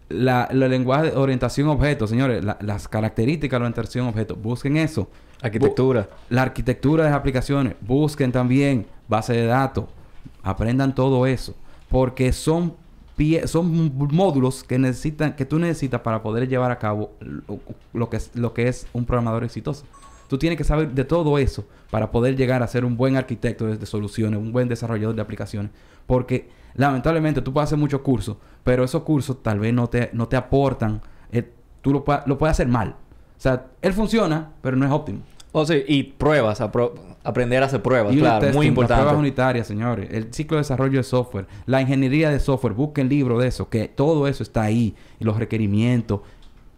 [0.09, 5.11] la, el lenguaje de orientación objeto, señores, las características de la orientación objeto, busquen eso.
[5.43, 6.09] Arquitectura.
[6.31, 9.87] la arquitectura de las aplicaciones, busquen también base de datos,
[10.45, 11.57] aprendan todo eso,
[11.89, 12.77] porque son
[13.47, 17.11] son módulos que necesitan que tú necesitas para poder llevar a cabo
[17.93, 19.85] lo, que es lo que es un programador exitoso.
[20.29, 23.67] Tú tienes que saber de todo eso para poder llegar a ser un buen arquitecto
[23.67, 25.73] de, soluciones, un buen desarrollador de aplicaciones.
[26.07, 30.29] Porque lamentablemente tú puedes hacer muchos cursos, pero esos cursos tal vez no te, no
[30.29, 31.01] te aportan.
[31.33, 31.51] Eh,
[31.81, 32.91] tú lo, lo puedes hacer mal.
[32.91, 35.21] O sea, él funciona, pero no es óptimo.
[35.53, 36.61] O sea, y pruebas,
[37.25, 39.03] aprender a hacer pruebas, claro, muy importante.
[39.03, 40.09] pruebas unitarias, señores.
[40.13, 43.89] El ciclo de desarrollo de software, la ingeniería de software, busquen libros de eso, que
[43.89, 46.21] todo eso está ahí, y los requerimientos.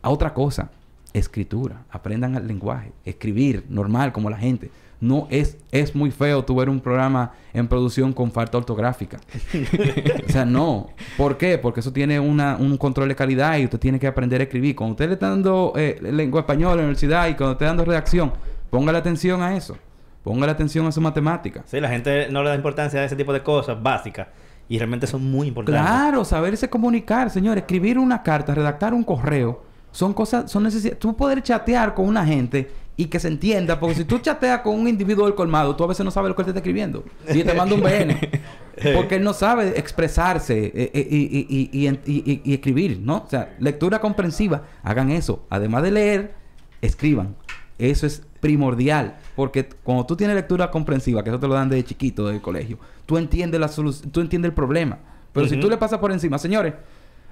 [0.02, 0.70] A otra cosa,
[1.12, 4.70] escritura, aprendan el lenguaje, escribir normal como la gente.
[5.00, 9.18] No es, es muy feo tu ver un programa en producción con falta ortográfica.
[10.28, 10.90] o sea, no.
[11.16, 11.56] ¿Por qué?
[11.56, 14.76] Porque eso tiene una, un control de calidad y usted tiene que aprender a escribir.
[14.76, 17.84] Cuando usted le está dando eh, lengua española en la universidad y cuando esté dando
[17.86, 18.32] redacción,
[18.68, 19.76] ponga la atención a eso.
[20.22, 21.62] Ponga la atención a su matemática.
[21.64, 24.28] Sí, la gente no le da importancia a ese tipo de cosas básicas.
[24.68, 25.82] Y realmente son muy importantes.
[25.82, 27.56] Claro, saberse comunicar, señor.
[27.56, 30.98] Escribir una carta, redactar un correo son cosas, son necesidades.
[30.98, 34.78] Tú poder chatear con una gente y que se entienda, porque si tú chateas con
[34.78, 37.04] un individuo del colmado, tú a veces no sabes lo que él te está escribiendo.
[37.32, 38.18] Y te manda un BN.
[38.94, 43.24] porque él no sabe expresarse eh, eh, y, y, escribir, ¿no?
[43.26, 44.64] O sea, lectura comprensiva.
[44.82, 45.44] Hagan eso.
[45.50, 46.34] Además de leer,
[46.82, 47.36] escriban.
[47.78, 49.16] Eso es primordial.
[49.34, 52.78] Porque cuando tú tienes lectura comprensiva, que eso te lo dan desde chiquito, del colegio,
[53.06, 54.98] tú entiendes la solución, tú entiendes el problema.
[55.32, 56.74] Pero si tú le pasas por encima, señores,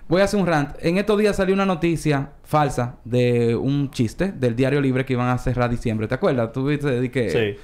[0.09, 0.71] Voy a hacer un rant.
[0.81, 5.29] En estos días salió una noticia falsa de un chiste del Diario Libre que iban
[5.29, 6.09] a cerrar diciembre.
[6.09, 6.53] ¿Te acuerdas?
[6.53, 7.31] Tú viste que...
[7.31, 7.63] Sí.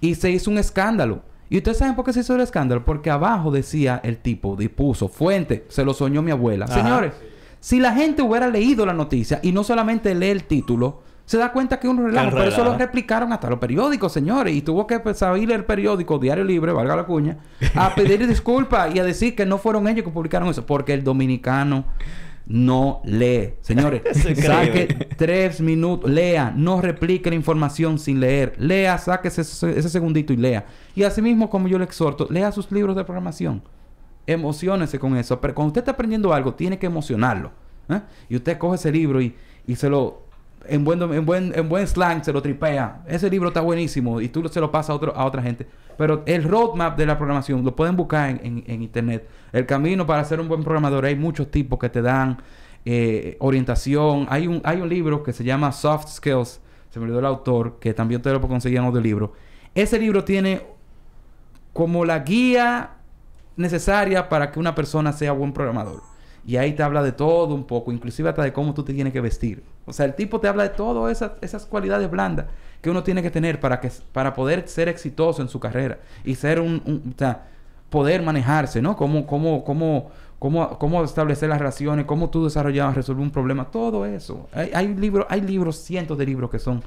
[0.00, 1.22] Y se hizo un escándalo.
[1.48, 2.84] ¿Y ustedes saben por qué se hizo el escándalo?
[2.84, 6.66] Porque abajo decía el tipo, dispuso, fuente, se lo soñó mi abuela.
[6.66, 7.12] Señores,
[7.60, 11.52] si la gente hubiera leído la noticia y no solamente lee el título, se da
[11.52, 12.36] cuenta que es un relajo.
[12.36, 14.52] Pero eso lo replicaron hasta los periódicos, señores.
[14.52, 17.38] Y tuvo que salir el periódico Diario Libre, valga la cuña,
[17.76, 20.66] a pedir disculpas y a decir que no fueron ellos que publicaron eso.
[20.66, 21.84] Porque el dominicano
[22.46, 23.54] no lee.
[23.60, 24.02] Señores,
[24.44, 28.56] saque tres minutos, lea, no replique la información sin leer.
[28.58, 30.66] Lea, saque ese, ese segundito y lea.
[30.96, 33.62] Y asimismo, como yo le exhorto, lea sus libros de programación.
[34.26, 35.40] Emocionese con eso.
[35.40, 37.52] Pero cuando usted está aprendiendo algo, tiene que emocionarlo.
[37.88, 38.00] ¿eh?
[38.28, 39.36] Y usted coge ese libro y,
[39.68, 40.28] y se lo
[40.66, 43.02] en buen, en buen, en buen slang se lo tripea.
[43.06, 45.66] Ese libro está buenísimo y tú se lo pasas a, otro, a otra gente.
[45.96, 49.28] Pero el roadmap de la programación lo pueden buscar en, en, internet.
[49.52, 51.04] El camino para ser un buen programador.
[51.04, 52.38] Hay muchos tipos que te dan
[52.84, 54.26] eh, orientación.
[54.30, 56.60] Hay un, hay un libro que se llama Soft Skills.
[56.90, 59.32] Se me olvidó el autor, que también te lo puedo conseguir en otro libro.
[59.74, 60.62] Ese libro tiene
[61.72, 62.90] como la guía
[63.56, 66.02] necesaria para que una persona sea buen programador.
[66.44, 69.12] Y ahí te habla de todo un poco, inclusive hasta de cómo tú te tienes
[69.12, 69.62] que vestir.
[69.90, 72.46] O sea, el tipo te habla de todas esas, esas cualidades blandas
[72.80, 76.34] que uno tiene que tener para, que, para poder ser exitoso en su carrera y
[76.34, 77.46] ser un, o sea,
[77.90, 78.96] poder manejarse, ¿no?
[78.96, 84.06] Cómo, cómo, cómo, cómo, cómo establecer las relaciones, cómo tú desarrollabas, resolver un problema, todo
[84.06, 84.48] eso.
[84.54, 86.82] Hay, hay libros, hay libros, cientos de libros que son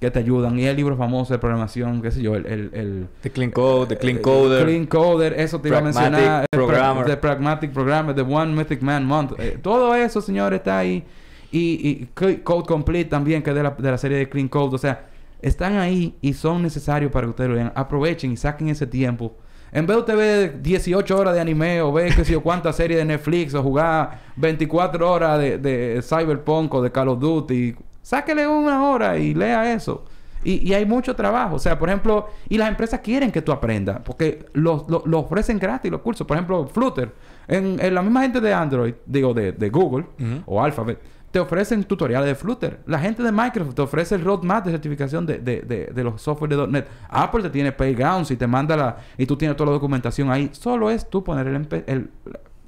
[0.00, 0.58] que te ayudan.
[0.58, 2.46] Y el libro famoso de programación, qué sé yo, el...
[2.46, 4.64] el, el the Clean Code, The Clean Coder.
[4.64, 6.46] Clean Coder, eso te iba a mencionar.
[6.50, 7.04] Programmer.
[7.04, 9.32] The Pragmatic Programmer, The One Mythic Man Month.
[9.38, 11.04] Eh, todo eso, señor, está ahí.
[11.52, 14.74] Y, y Code Complete también, que es de la, de la serie de Clean Code.
[14.74, 15.08] O sea,
[15.42, 17.72] están ahí y son necesarios para que ustedes lo vean.
[17.74, 19.36] Aprovechen y saquen ese tiempo.
[19.72, 22.76] En vez de usted ver 18 horas de anime o ver qué sé yo cuántas
[22.76, 27.76] series de Netflix o jugar 24 horas de, de Cyberpunk o de Call of Duty
[28.02, 30.04] Sáquele una hora y lea eso.
[30.42, 31.56] Y, hay mucho trabajo.
[31.56, 35.90] O sea, por ejemplo, y las empresas quieren que tú aprendas, porque lo, ofrecen gratis
[35.90, 36.26] los cursos.
[36.26, 37.12] Por ejemplo, Flutter.
[37.46, 40.06] En, la misma gente de Android, digo, de, Google
[40.46, 40.98] o Alphabet,
[41.30, 42.80] te ofrecen tutoriales de Flutter.
[42.86, 46.66] La gente de Microsoft te ofrece el roadmap de certificación de, de, los software de
[46.66, 46.88] .NET.
[47.08, 48.96] Apple te tiene Playgrounds y te manda la...
[49.16, 50.50] Y tú tienes toda la documentación ahí.
[50.52, 52.10] Solo es tú poner el,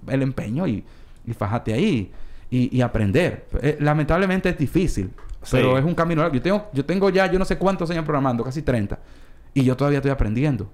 [0.09, 0.85] el, empeño y,
[1.27, 2.13] y fajate ahí.
[2.51, 3.47] Y, y aprender.
[3.61, 5.11] Eh, lamentablemente es difícil.
[5.51, 6.37] Pero es un camino largo.
[6.37, 8.99] Yo tengo, yo tengo ya, yo no sé cuántos años programando, casi 30.
[9.55, 10.71] Y yo todavía estoy aprendiendo.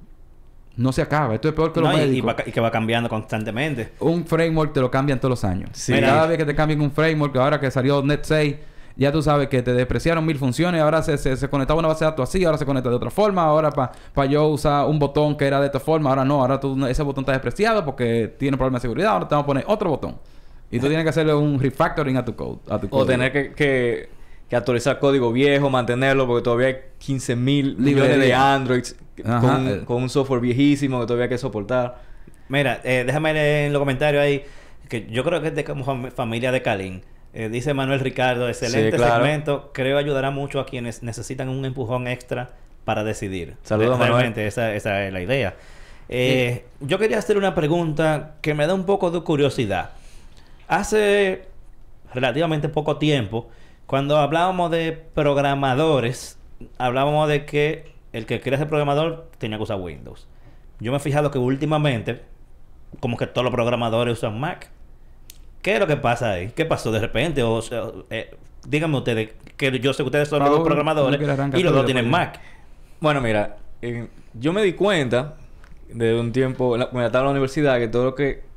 [0.78, 1.34] No se acaba.
[1.34, 2.36] Esto es peor que los médicos.
[2.46, 3.94] Y, que va cambiando constantemente.
[3.98, 5.70] Un framework te lo cambian todos los años.
[5.88, 8.56] Cada vez que te cambian un framework, ahora que salió Net 6,
[8.94, 10.80] ya tú sabes que te despreciaron mil funciones.
[10.80, 13.42] Ahora se, se, conectaba una base de datos así, ahora se conecta de otra forma.
[13.42, 16.40] Ahora para yo usar un botón que era de esta forma, ahora no.
[16.42, 19.14] Ahora tú, ese botón está despreciado porque tiene problemas de seguridad.
[19.14, 20.16] Ahora te vamos a poner otro botón.
[20.70, 22.58] Y tú tienes que hacerle un refactoring a tu code.
[22.68, 24.17] A tu o tener que que
[24.57, 30.09] actualizar código viejo, mantenerlo, porque todavía hay 15 mil millones de Androids con, con, un
[30.09, 31.99] software viejísimo que todavía hay que soportar.
[32.49, 34.44] Mira, eh, déjame leer en los comentarios ahí,
[34.88, 37.03] que yo creo que es de como familia de Kalin.
[37.34, 39.70] Eh, dice Manuel Ricardo, excelente segmento.
[39.74, 42.51] Creo ayudará mucho a quienes necesitan un empujón extra
[42.84, 43.57] para decidir.
[43.64, 45.55] Saludos, Realmente, esa, esa, es la idea.
[46.09, 49.90] Eh, yo quería hacer una pregunta que me da un poco de curiosidad.
[50.68, 51.42] Hace
[52.14, 53.51] relativamente poco tiempo,
[53.89, 56.39] cuando hablábamos de programadores,
[56.76, 60.28] hablábamos de que el que quería ser programador tenía que usar Windows.
[60.78, 62.20] Yo me he fijado que últimamente,
[63.01, 64.68] como que todos los programadores usan Mac.
[65.62, 66.53] ¿Qué es lo que pasa ahí?
[66.55, 67.43] ¿Qué pasó de repente?
[67.43, 67.62] O
[68.11, 68.36] eh,
[68.66, 71.18] díganme ustedes, que yo sé que ustedes son los dos programadores
[71.55, 72.41] y los dos tienen Mac.
[73.01, 75.36] Bueno, mira, eh, yo me di cuenta
[75.89, 78.47] de un tiempo, cuando estaba en la universidad, que todo lo que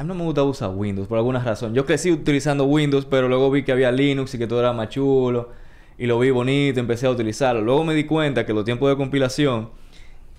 [0.00, 1.74] a mí no me gusta usar Windows por alguna razón.
[1.74, 4.88] Yo crecí utilizando Windows, pero luego vi que había Linux y que todo era más
[4.88, 5.50] chulo.
[5.98, 7.60] Y lo vi bonito, empecé a utilizarlo.
[7.60, 9.68] Luego me di cuenta que los tiempos de compilación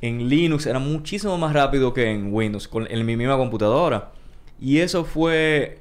[0.01, 4.13] en Linux eran muchísimo más rápido que en Windows, con, en mi misma computadora.
[4.59, 5.77] Y eso fue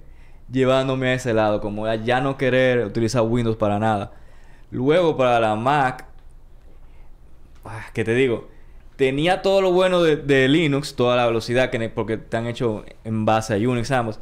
[0.52, 4.12] llevándome a ese lado, como ya no querer utilizar Windows para nada.
[4.70, 6.04] Luego para la Mac,
[7.64, 8.49] ah, ¿qué te digo?
[9.00, 13.54] Tenía todo lo bueno de, Linux, toda la velocidad, que, porque están hechos en base
[13.54, 14.20] a Unix ambos.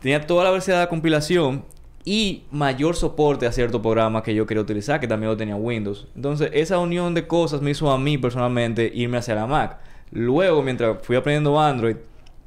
[0.00, 1.66] Tenía toda la velocidad de compilación
[2.02, 6.08] y mayor soporte a ciertos programas que yo quería utilizar, que también lo tenía Windows.
[6.16, 9.76] Entonces, esa unión de cosas me hizo a mí personalmente irme hacia la Mac.
[10.12, 11.96] Luego, mientras fui aprendiendo Android,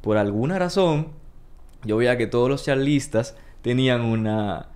[0.02, 1.10] por alguna razón,
[1.84, 4.70] yo veía que todos los charlistas tenían una,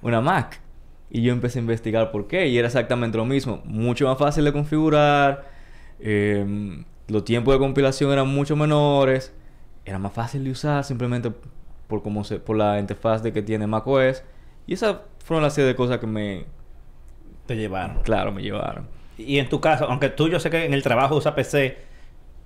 [0.00, 0.62] una Mac.
[1.10, 2.48] Y yo empecé a investigar por qué.
[2.48, 3.60] Y era exactamente lo mismo.
[3.66, 5.51] Mucho más fácil de configurar
[6.02, 9.32] Em, los tiempos de compilación eran mucho menores.
[9.84, 11.32] Era más fácil de usar simplemente
[11.86, 14.22] por cómo se, por la interfaz de que tiene macOS.
[14.66, 16.44] Y esas fueron las serie de cosas que me...
[17.46, 18.02] Te llevaron.
[18.02, 18.86] Claro, me llevaron.
[19.16, 21.78] Y en tu caso, aunque tú yo sé que en el trabajo usa PC,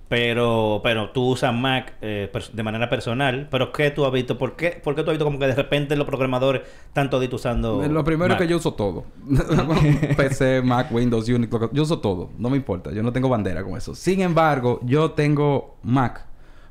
[0.08, 3.48] pero, pero tú usas Mac eh, de manera personal.
[3.50, 4.38] Pero ¿qué tú has visto?
[4.38, 7.40] ¿Por qué, ¿Por qué tú has visto como que de repente los programadores están toditos
[7.40, 9.04] usando Lo primero es que yo uso todo.
[10.16, 11.50] PC, Mac, Windows, Unix.
[11.72, 12.30] Yo uso todo.
[12.38, 12.92] No me importa.
[12.92, 13.94] Yo no tengo bandera con eso.
[13.94, 16.24] Sin embargo, yo tengo Mac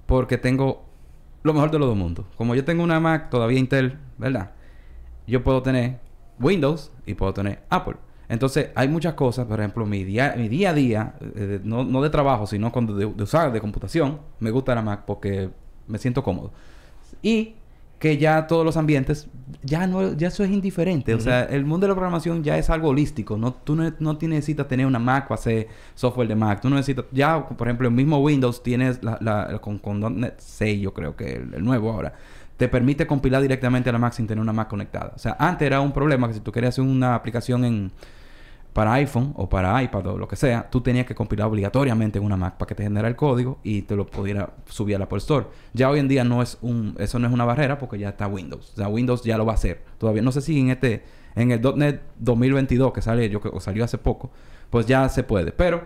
[0.06, 0.86] porque tengo
[1.44, 2.26] lo mejor de los dos mundos.
[2.38, 4.52] Como yo tengo una Mac todavía Intel, ¿verdad?
[5.28, 6.00] Yo puedo tener
[6.40, 7.98] Windows y puedo tener Apple.
[8.28, 12.02] Entonces, hay muchas cosas, por ejemplo, mi día, mi día a día, eh, no, no,
[12.02, 15.50] de trabajo, sino cuando de, usar de computación, me gusta la Mac porque
[15.88, 16.52] me siento cómodo.
[17.22, 17.56] Y
[18.00, 19.28] que ya todos los ambientes,
[19.64, 21.14] ya no, ya eso es indiferente.
[21.16, 23.38] O sea, el mundo de la programación ya es algo holístico.
[23.38, 26.62] No, tú no, no necesitas tener una Mac para hacer software de Mac.
[26.62, 30.36] Tú no necesitas, ya, por ejemplo, el mismo Windows tienes la, la, con, con .NET
[30.38, 32.14] 6, yo creo que el, nuevo ahora
[32.58, 35.14] te permite compilar directamente a la Mac sin tener una Mac conectada.
[35.16, 37.92] O sea, antes era un problema que si tú querías hacer una aplicación en
[38.76, 42.26] para iPhone o para iPad o lo que sea, tú tenías que compilar obligatoriamente en
[42.26, 45.06] una Mac para que te generara el código y te lo pudiera subir a la
[45.06, 45.46] Apple Store.
[45.72, 48.28] Ya hoy en día no es un, eso no es una barrera porque ya está
[48.28, 48.74] Windows.
[48.74, 49.82] O sea, Windows ya lo va a hacer.
[49.98, 51.06] Todavía no sé si en este,
[51.36, 54.32] en el .NET 2022 que sale, yo o salió hace poco,
[54.70, 55.54] pues ya se puede.
[55.54, 55.86] Pero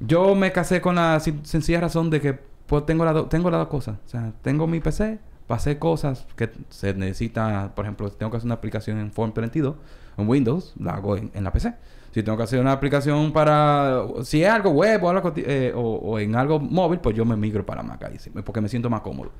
[0.00, 3.68] yo me casé con la sencilla razón de que pues tengo las tengo las dos
[3.68, 3.98] cosas.
[4.06, 8.30] O sea, tengo mi PC para hacer cosas que se necesita, por ejemplo, si tengo
[8.30, 9.76] que hacer una aplicación en Form 32
[10.16, 11.74] en Windows, la hago en la PC.
[12.12, 14.02] Si tengo que hacer una aplicación para...
[14.24, 17.64] Si es algo web o, algo, eh, o, en algo móvil, pues yo me migro
[17.64, 19.30] para Mac ahí, porque me siento más cómodo.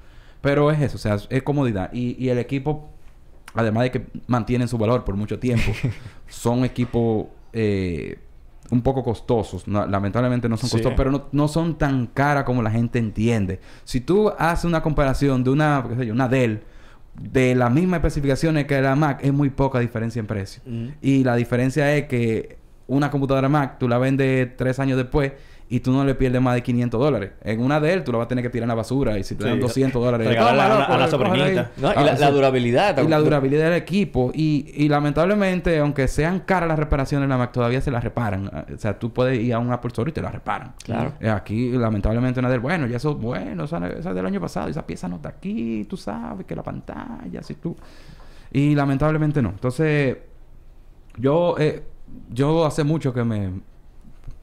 [0.41, 1.93] Pero es eso, o sea, es comodidad.
[1.93, 2.91] Y, y el equipo,
[3.55, 5.73] además de que mantienen su valor por mucho tiempo,
[6.29, 8.19] son equipos eh,
[8.71, 9.67] un poco costosos.
[9.67, 13.61] lamentablemente no son costosos, pero no, no, son tan caras como la gente entiende.
[13.85, 16.63] Si tú haces una comparación de una, qué sé yo, una Dell
[17.21, 20.63] de las mismas especificaciones que la Mac, es muy poca diferencia en precio.
[21.03, 22.60] Y la diferencia es que
[22.91, 25.33] una computadora Mac, tú la vendes tres años después
[25.73, 27.31] y tú no le pierdes más de 500 dólares.
[27.45, 29.23] En una de él, tú la vas a tener que tirar en la basura y
[29.23, 30.27] si te dan 200 dólares...
[30.37, 31.71] a la, sobrinita.
[31.77, 33.01] y la, ah, durabilidad.
[33.01, 34.33] Y la durabilidad del equipo.
[34.35, 38.49] Y, y lamentablemente, aunque sean caras las reparaciones de la Mac, todavía se las reparan.
[38.49, 40.73] O sea, tú puedes ir a un Apple Store y te la reparan.
[40.83, 41.13] Claro.
[41.21, 42.59] Eh, aquí, lamentablemente, una del...
[42.59, 43.15] Bueno, ya eso...
[43.15, 44.67] Bueno, esa, esa del año pasado.
[44.67, 45.87] Esa pieza no está aquí.
[45.89, 47.45] Tú sabes que la pantalla...
[47.45, 47.77] Si tú...
[48.51, 49.51] Y lamentablemente no.
[49.51, 50.17] Entonces...
[51.17, 51.55] Yo...
[51.61, 51.85] Eh,
[52.31, 53.61] yo hace mucho que me...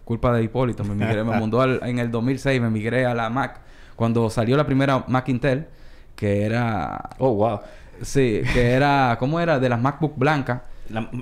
[0.04, 3.60] Culpa de Hipólito, me migré, me mudó en el 2006, me migré a la Mac.
[3.98, 5.68] Cuando salió la primera Mac Intel,
[6.16, 7.10] que era...
[7.18, 7.60] Oh, wow.
[8.02, 9.18] Sí, que era...
[9.20, 9.60] ¿Cómo era?
[9.60, 10.62] De las MacBook blancas.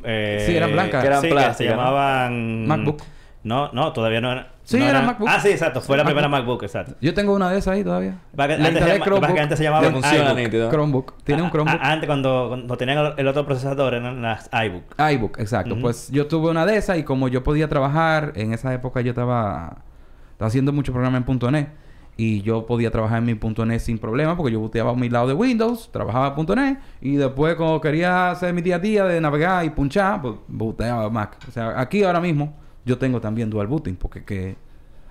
[0.03, 1.01] Eh, sí, eran blancas.
[1.01, 2.67] Que eran sí, se llamaban...
[2.67, 3.01] MacBook.
[3.45, 4.53] No, no, todavía no era.
[4.63, 5.29] Sí, era, MacBook.
[5.31, 5.79] Ah, sí, exacto.
[5.79, 6.95] Fue la primera MacBook, exacto.
[6.99, 8.17] Yo tengo una de esas ahí todavía.
[8.35, 9.37] la antes, Chromebook.
[9.37, 10.71] antes se llamaba iBook.
[10.71, 11.13] Chromebook.
[11.23, 11.79] Tiene un Chromebook.
[11.79, 14.95] antes, cuando, cuando tenían el otro procesador, eran las iBook.
[14.97, 15.77] iBook, exacto.
[15.79, 19.11] Pues yo tuve una de esas y como yo podía trabajar, en esa época yo
[19.11, 19.83] estaba,
[20.31, 21.69] estaba haciendo mucho programa en .NET.
[22.17, 23.33] Y yo podía trabajar en mi
[23.65, 27.17] .NET sin problema porque yo boteaba a mi lado de Windows, trabajaba en .NET y
[27.17, 31.37] después cuando quería hacer mi día a día de navegar y punchar, pues boteaba Mac.
[31.47, 34.55] O sea, aquí ahora mismo yo tengo también dual booting porque que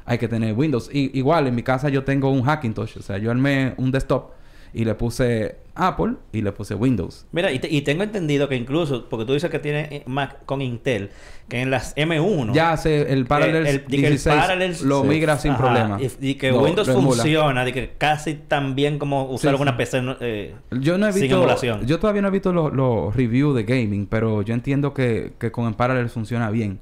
[0.07, 0.91] hay que tener Windows.
[0.93, 4.33] Y, igual en mi casa yo tengo un Hackintosh, o sea, yo armé un desktop
[4.72, 7.27] y le puse Apple y le puse Windows.
[7.31, 10.62] Mira, y, y, tengo entendido que incluso, porque tú dices que tiene eh, Mac con
[10.62, 11.11] Intel,
[11.49, 12.53] que en las M1...
[12.53, 15.99] Ya hace el Parallels 16 lo migra sin problema.
[16.20, 20.99] Y, que Windows funciona, de que casi tan bien como usar alguna PC eh, yo
[20.99, 21.87] no he visto, emulación.
[21.87, 25.66] Yo todavía no he visto los reviews de gaming, pero yo entiendo que, que con
[25.66, 26.81] el Parallels funciona bien.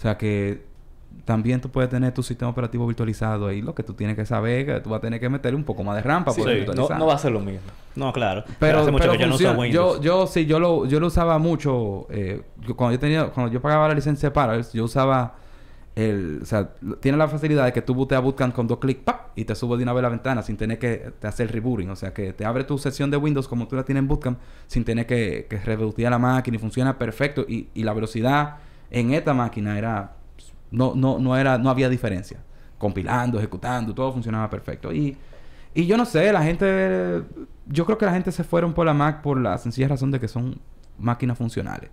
[0.00, 0.62] O sea que
[1.26, 3.60] también tú puedes tener tu sistema operativo virtualizado ahí.
[3.60, 5.84] Lo que tú tienes que saber que tú vas a tener que meter un poco
[5.84, 6.98] más de rampa sí, virtualizar.
[6.98, 7.60] No, va a ser lo mismo.
[7.94, 8.42] No, claro.
[8.58, 11.36] Pero, hace mucho que yo no uso Yo, yo sí, yo lo, yo lo usaba
[11.36, 12.06] mucho.
[12.08, 12.40] Eh,
[12.74, 15.34] cuando yo tenía, cuando yo pagaba la licencia de Parallels, yo usaba
[15.94, 16.70] el, o sea,
[17.00, 19.02] tiene la facilidad de que tú a Bootcamp con dos clics
[19.34, 21.90] y te sube de una vez la ventana sin tener que hacer rebooting.
[21.90, 24.38] O sea, que te abre tu sesión de Windows como tú la tienes en Bootcamp
[24.66, 27.44] sin tener que, que la máquina y funciona perfecto.
[27.46, 28.56] Y, y la velocidad
[28.90, 30.16] en esta máquina era
[30.70, 32.38] no, no, no era, no había diferencia.
[32.78, 34.92] Compilando, ejecutando, todo funcionaba perfecto.
[34.92, 35.16] Y,
[35.74, 37.22] y yo no sé, la gente,
[37.66, 40.20] yo creo que la gente se fueron por la Mac por la sencilla razón de
[40.20, 40.60] que son
[40.98, 41.90] máquinas funcionales.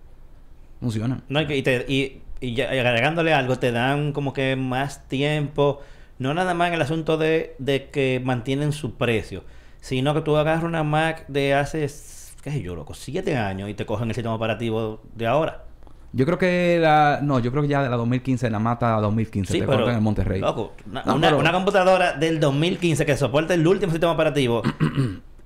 [0.80, 1.22] Funcionan.
[1.28, 5.80] No, y, te, y, y, agregándole algo, te dan como que más tiempo.
[6.18, 9.44] No nada más en el asunto de, de que mantienen su precio,
[9.80, 11.80] sino que tú agarras una Mac de hace,
[12.42, 15.67] qué sé yo, loco, siete años y te cogen el sistema operativo de ahora.
[16.12, 17.20] Yo creo que la...
[17.22, 19.52] No, yo creo que ya de la 2015 la mata a 2015.
[19.52, 20.40] Sí, te pero, en Monterrey.
[20.40, 24.62] Loco, una, computadora del 2015 que soporte el último sistema operativo...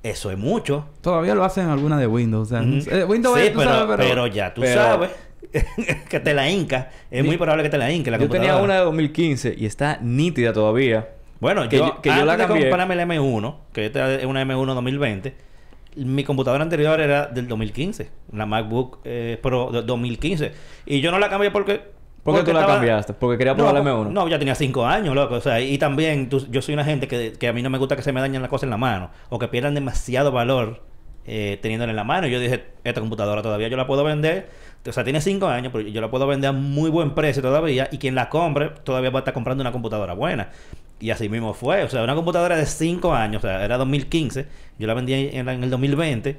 [0.03, 0.87] eso es mucho.
[1.01, 2.51] Todavía lo hacen alguna de Windows.
[2.53, 4.27] Eh, Windows sí, pero, pero...
[4.27, 5.11] ya tú sabes
[6.09, 6.91] que te la inca.
[7.11, 9.99] Es muy probable que te la inca la Yo tenía una de 2015 y está
[10.01, 11.09] nítida todavía.
[11.41, 12.65] Bueno, que yo, que yo la cambié.
[12.65, 15.52] de comprarme el M1, que esta es una M1 2020
[15.97, 20.53] mi computadora anterior era del 2015, la MacBook eh, Pro del 2015.
[20.87, 21.93] Y yo no la cambié porque...
[22.23, 23.15] ¿Por qué tú la cambiaste?
[23.15, 24.11] ¿Porque quería probar la M1?
[24.11, 25.35] No, ya tenía 5 años, loco.
[25.35, 27.97] O sea, y también yo soy una gente que, que, a mí no me gusta
[27.97, 29.11] que se me dañen las cosas en la mano.
[29.29, 30.83] O que pierdan demasiado valor
[31.25, 32.27] eh, teniéndola en la mano.
[32.27, 34.49] Y yo dije, esta computadora todavía yo la puedo vender.
[34.87, 37.89] O sea, tiene 5 años, pero yo la puedo vender a muy buen precio todavía.
[37.93, 40.51] Y quien la compre todavía va a estar comprando una computadora buena.
[40.99, 41.85] Y así mismo fue.
[41.85, 44.47] O sea, una computadora de 5 años, o sea, era 2015.
[44.79, 46.37] Yo la vendí en, el 2020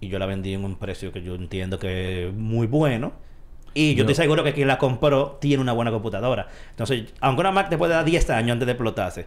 [0.00, 3.12] y yo la vendí en un precio que yo entiendo que es muy bueno.
[3.74, 6.46] Y yo, estoy seguro que quien la compró tiene una buena computadora.
[6.70, 9.26] Entonces, aunque una Mac te puede dar 10 años antes de explotarse,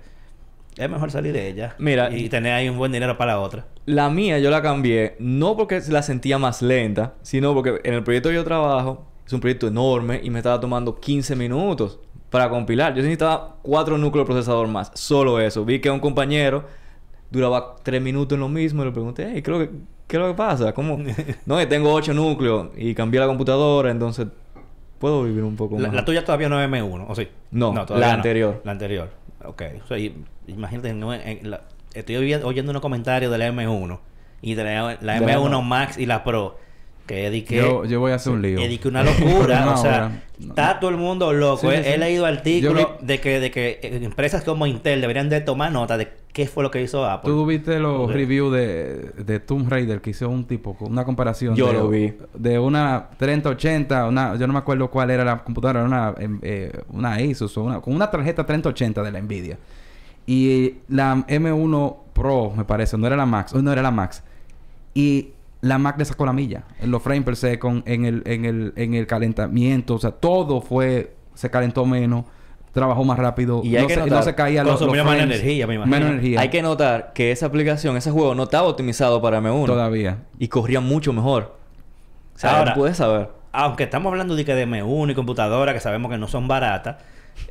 [0.78, 1.76] es mejor salir de ella.
[1.80, 3.65] Mira, y tener ahí un buen dinero para la otra.
[3.86, 8.03] La mía yo la cambié no porque la sentía más lenta, sino porque en el
[8.03, 11.99] proyecto que yo trabajo es un proyecto enorme y me estaba tomando 15 minutos
[12.30, 12.93] para compilar.
[12.93, 14.91] Yo necesitaba cuatro núcleos de procesador más.
[14.93, 15.63] Solo eso.
[15.63, 16.65] Vi que un compañero
[17.32, 19.69] duraba tres minutos en lo mismo y le pregunté, hey, creo que
[20.07, 20.73] ¿qué es lo que pasa?
[20.73, 20.99] ¿Cómo?
[21.45, 24.28] no, tengo ocho núcleos y cambié la computadora, entonces
[24.99, 25.93] puedo vivir un poco más.
[25.93, 27.28] La, tuya todavía no es M1, ¿o sí?
[27.51, 28.61] No, la anterior.
[28.63, 29.09] La anterior.
[29.47, 29.63] Ok.
[29.83, 29.97] O sea,
[30.47, 33.99] imagínate, no, estoy oyendo unos comentarios de la M1
[34.41, 36.59] y de la, M1 Max y la Pro.
[37.05, 37.57] Que dediqué...
[37.57, 38.59] Yo, yo voy a hacer un lío.
[38.59, 39.71] Dediqué una locura.
[39.71, 41.71] o sea, está todo el mundo loco.
[41.71, 46.09] he, leído artículos de que, de que empresas como Intel deberían de tomar nota de
[46.35, 47.31] qué fue lo que hizo Apple.
[47.31, 51.55] ¿Tú viste los reviews de, de Tomb Raider que hizo un tipo, una comparación?
[51.55, 52.13] Yo lo vi.
[52.33, 56.39] De una 3080, una, yo no me acuerdo cuál era la computadora, era una, em,
[56.41, 59.57] eh, una Asus o una, con una tarjeta 3080 de la Nvidia.
[60.27, 64.23] Y la M1 Pro, me parece, no era la Max, no era la Max.
[64.93, 65.34] Y
[65.66, 66.63] la Mac le sacó la milla.
[66.80, 70.61] En los frames per second, en el, en el, en el calentamiento, o sea, todo
[70.61, 72.26] fue, se calentó menos
[72.72, 73.61] trabajó más rápido.
[73.63, 75.95] Y hay que notar, no se caía los, menos energía, me imagino.
[75.95, 76.41] Menos energía.
[76.41, 79.66] Hay que notar que esa aplicación, ese juego no estaba optimizado para M1.
[79.66, 80.18] Todavía.
[80.39, 81.55] Y corría mucho mejor.
[82.36, 83.30] O sea, Ahora, puedes saber.
[83.53, 86.97] Aunque estamos hablando de que de M1 y computadora que sabemos que no son baratas,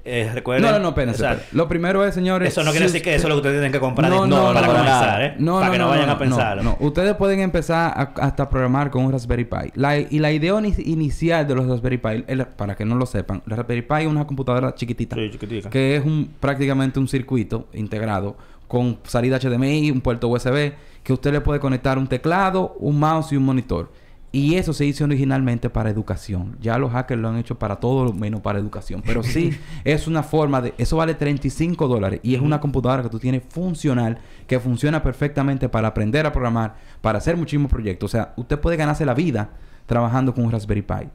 [0.05, 1.27] eh, recuerden, no, no, no, espérense.
[1.53, 2.49] Lo primero es, señores.
[2.49, 4.53] Eso no quiere decir que eso es lo que ustedes tienen que comprar no, no,
[4.53, 5.35] para comenzar, ¿eh?
[5.39, 6.63] No, para que no, vayan a pensar.
[6.63, 9.73] No, Ustedes pueden empezar a, hasta programar con un Raspberry Pi.
[9.75, 12.25] La, y la idea inicial de los Raspberry Pi,
[12.57, 15.17] para que no lo sepan, la Raspberry Pi es una computadora chiquitita.
[15.17, 15.71] Sí, chiquitita.
[15.71, 18.37] Que es un, prácticamente un circuito integrado
[18.69, 20.73] con salida HDMI, un puerto USB,
[21.03, 23.91] que usted le puede conectar un teclado, un mouse y un monitor.
[24.35, 26.57] Y eso se hizo originalmente para educación.
[26.61, 29.01] Ya los hackers lo han hecho para todo menos para educación.
[29.07, 30.75] Pero sí, es una forma de...
[30.77, 32.19] Eso vale 35 dólares.
[32.25, 34.19] Y es una computadora que tú tienes funcional,
[34.49, 38.11] que funciona perfectamente para aprender a programar, para hacer muchísimos proyectos.
[38.11, 39.51] O sea, usted puede ganarse la vida
[39.87, 41.09] trabajando con un Raspberry Pi.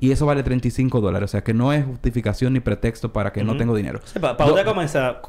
[0.00, 1.28] Y eso vale 35 dólares.
[1.28, 4.00] O sea, que no es justificación ni pretexto para que no tengo dinero.
[4.18, 5.20] para usted comenzar,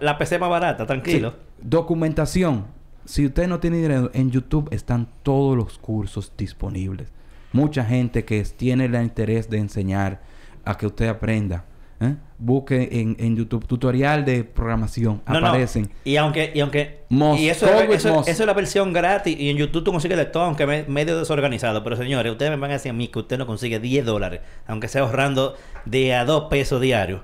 [0.00, 1.34] la, PC más barata, tranquilo.
[1.60, 2.75] documentación
[3.06, 7.08] si usted no tiene dinero, en YouTube están todos los cursos disponibles.
[7.52, 10.20] Mucha gente que tiene el interés de enseñar
[10.64, 11.64] a que usted aprenda.
[12.00, 12.16] ¿eh?
[12.38, 15.22] Busque en, en, YouTube tutorial de programación.
[15.24, 15.90] aparecen.
[16.04, 19.38] Y aunque, y aunque y eso, es, eso, es la versión gratis.
[19.38, 21.82] Y en YouTube tú consigues de todo, aunque me, medio desorganizado.
[21.82, 24.40] Pero señores, ustedes me van a decir a mí que usted no consigue 10 dólares,
[24.66, 25.54] aunque sea ahorrando
[25.86, 27.22] de a 2 pesos diarios,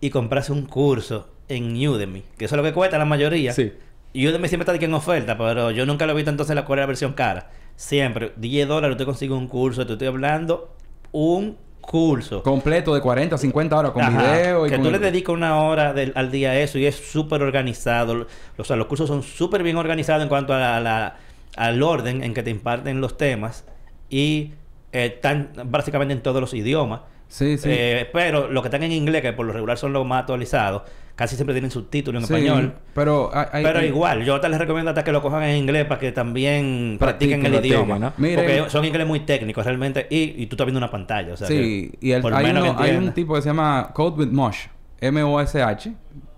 [0.00, 3.52] y comprarse un curso en Udemy, que eso es lo que cuesta la mayoría.
[3.52, 3.72] Sí
[4.12, 6.64] y Udemy siempre está aquí en oferta, pero yo nunca lo he visto entonces la,
[6.64, 7.50] cuál versión cara.
[7.76, 10.74] Siempre, 10 dólares usted consigue un curso, te estoy hablando,
[11.12, 12.42] un curso.
[12.42, 16.30] Completo de 40, 50 horas con video y Que tú le dedicas una hora al
[16.30, 18.26] día a eso y es súper organizado.
[18.58, 21.16] O sea, los cursos son súper bien organizados en cuanto a la,
[21.56, 23.64] al orden en que te imparten los temas
[24.08, 24.52] y
[24.92, 27.00] eh, están básicamente en todos los idiomas.
[27.28, 27.68] Sí, sí.
[27.70, 30.82] Eh, pero lo que están en inglés, que por lo regular son los más actualizados,
[31.20, 32.72] casi siempre tienen subtítulos en español.
[32.94, 36.12] Pero, pero igual, yo te les recomiendo hasta que lo cojan en inglés para que
[36.12, 38.14] también practiquen, el idioma.
[38.16, 41.34] Porque son inglés muy técnicos realmente y, y, tú estás viendo una pantalla.
[41.34, 42.46] O sea, sí, y el, hay,
[42.78, 44.68] hay, un tipo que se llama Code with Mosh,
[44.98, 45.92] M-O-S-H.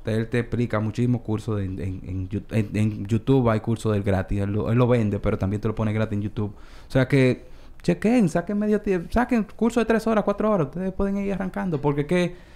[0.05, 3.51] Él te explica muchísimos cursos en, en, en, YouTube.
[3.51, 4.41] Hay cursos del gratis.
[4.41, 6.57] Él lo, él lo vende, pero también te lo pone gratis en YouTube.
[6.89, 7.45] O sea que
[7.85, 11.80] chequen, saquen medio tiempo, saquen curso de tres horas, cuatro horas, ustedes pueden ir arrancando,
[11.80, 12.51] porque que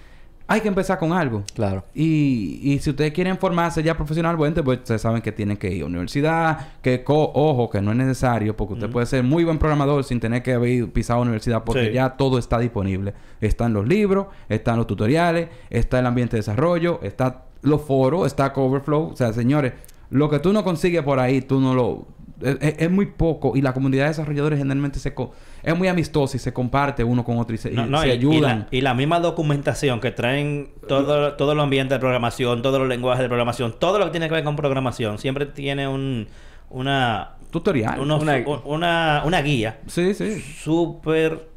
[0.48, 1.42] hay que empezar con algo.
[1.54, 1.84] Claro.
[1.94, 5.82] Y, y si ustedes quieren formarse ya profesionalmente, pues ustedes saben que tienen que ir
[5.82, 10.04] a universidad, que ojo, que no es necesario, porque usted puede ser muy buen programador
[10.04, 13.14] sin tener que haber pisado universidad, porque ya todo está disponible.
[13.40, 18.52] Están los libros, están los tutoriales, está el ambiente de desarrollo, está los foros, está
[18.52, 19.10] Coverflow.
[19.12, 19.72] O sea, señores,
[20.10, 22.06] lo que tú no consigues por ahí, tú no lo
[22.40, 25.14] es, muy poco y la comunidad de desarrolladores generalmente se
[25.62, 28.68] es muy amistosa y se comparte uno con otro y se, ayudan.
[28.70, 33.22] Y la, misma documentación que traen todo, todo el ambiente de programación, todos los lenguajes
[33.22, 36.28] de programación, todo lo que tiene que ver con programación, siempre tiene un
[36.68, 39.78] una tutorial, una, una, guía.
[39.86, 40.40] Sí, sí.
[40.40, 41.48] Súper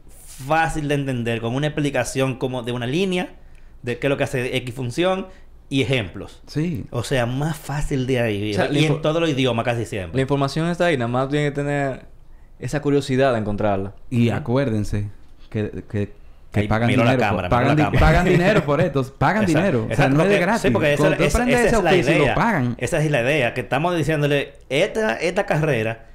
[0.47, 3.29] fácil de entender, con una explicación como de una línea
[3.81, 5.27] de qué es lo que hace X función
[5.69, 6.41] y ejemplos.
[6.47, 6.85] Sí.
[6.89, 8.55] O sea, más fácil de ahí.
[8.71, 10.17] y en todos los idiomas casi siempre.
[10.17, 12.01] La información está ahí, nada más tiene que tener
[12.59, 13.93] esa curiosidad de encontrarla.
[14.09, 15.09] Y acuérdense
[15.49, 16.11] que, que,
[16.51, 17.17] que pagan dinero.
[17.17, 19.03] Cámara, pagan, pagan, dinero por esto.
[19.17, 19.87] Pagan dinero.
[19.89, 20.61] o sea, no es de gratis.
[20.63, 22.75] Sí, porque esa, esa, es la idea.
[22.77, 23.53] Esa es la idea.
[23.53, 26.08] Que estamos diciéndole, esta, esta carrera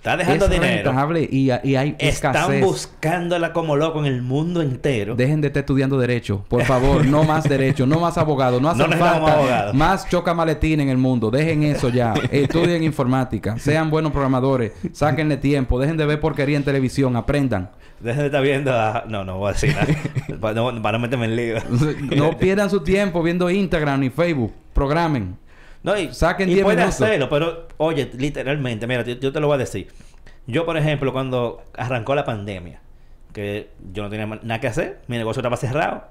[0.00, 0.90] Está dejando es dinero.
[0.92, 5.14] rentable y, y hay Están buscándola como loco en el mundo entero.
[5.14, 8.88] Dejen de estar estudiando derecho, por favor, no más derecho, no más abogados, no hacen
[8.88, 14.12] necesitamos falta más choca maletín en el mundo, dejen eso ya, estudien informática, sean buenos
[14.12, 17.68] programadores, sáquenle tiempo, dejen de ver porquería en televisión, aprendan.
[18.00, 19.04] Dejen de estar viendo a...
[19.06, 19.86] No, no voy a decir nada.
[20.40, 21.56] para, no, para no meterme en lío.
[22.16, 25.36] No pierdan su tiempo viendo Instagram ni Facebook, programen.
[25.82, 29.46] No, y, Saquen y 10 puede hacerlo, pero oye, literalmente, mira, yo, yo te lo
[29.46, 29.88] voy a decir.
[30.46, 32.80] Yo, por ejemplo, cuando arrancó la pandemia,
[33.32, 36.04] que yo no tenía nada que hacer, mi negocio estaba cerrado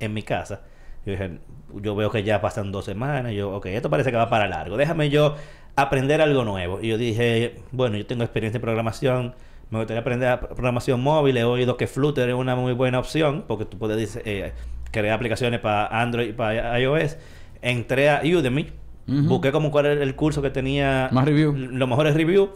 [0.00, 0.62] en mi casa.
[1.06, 1.38] Yo dije,
[1.74, 4.76] yo veo que ya pasan dos semanas, yo, ok, esto parece que va para largo,
[4.76, 5.36] déjame yo
[5.76, 6.80] aprender algo nuevo.
[6.80, 9.34] Y yo dije, bueno, yo tengo experiencia en programación,
[9.70, 13.44] me gustaría aprender a- programación móvil, he oído que Flutter es una muy buena opción,
[13.46, 14.52] porque tú puedes eh,
[14.92, 17.16] crear aplicaciones para Android y para iOS.
[17.60, 18.72] Entré a Udemy,
[19.06, 21.52] Busqué como cuál era el curso que tenía Más review.
[21.54, 22.50] los mejores reviews.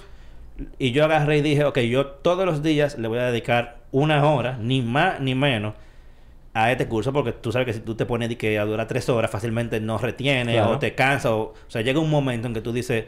[0.79, 4.25] Y yo agarré y dije, ok, yo todos los días le voy a dedicar una
[4.29, 5.75] hora, ni más ni menos,
[6.55, 8.89] a este curso, porque tú sabes que si tú te pones de que a durar
[8.89, 10.73] tres horas, fácilmente no retiene Claro.
[10.73, 11.33] o te cansa.
[11.35, 13.05] O, o sea, llega un momento en que tú dices,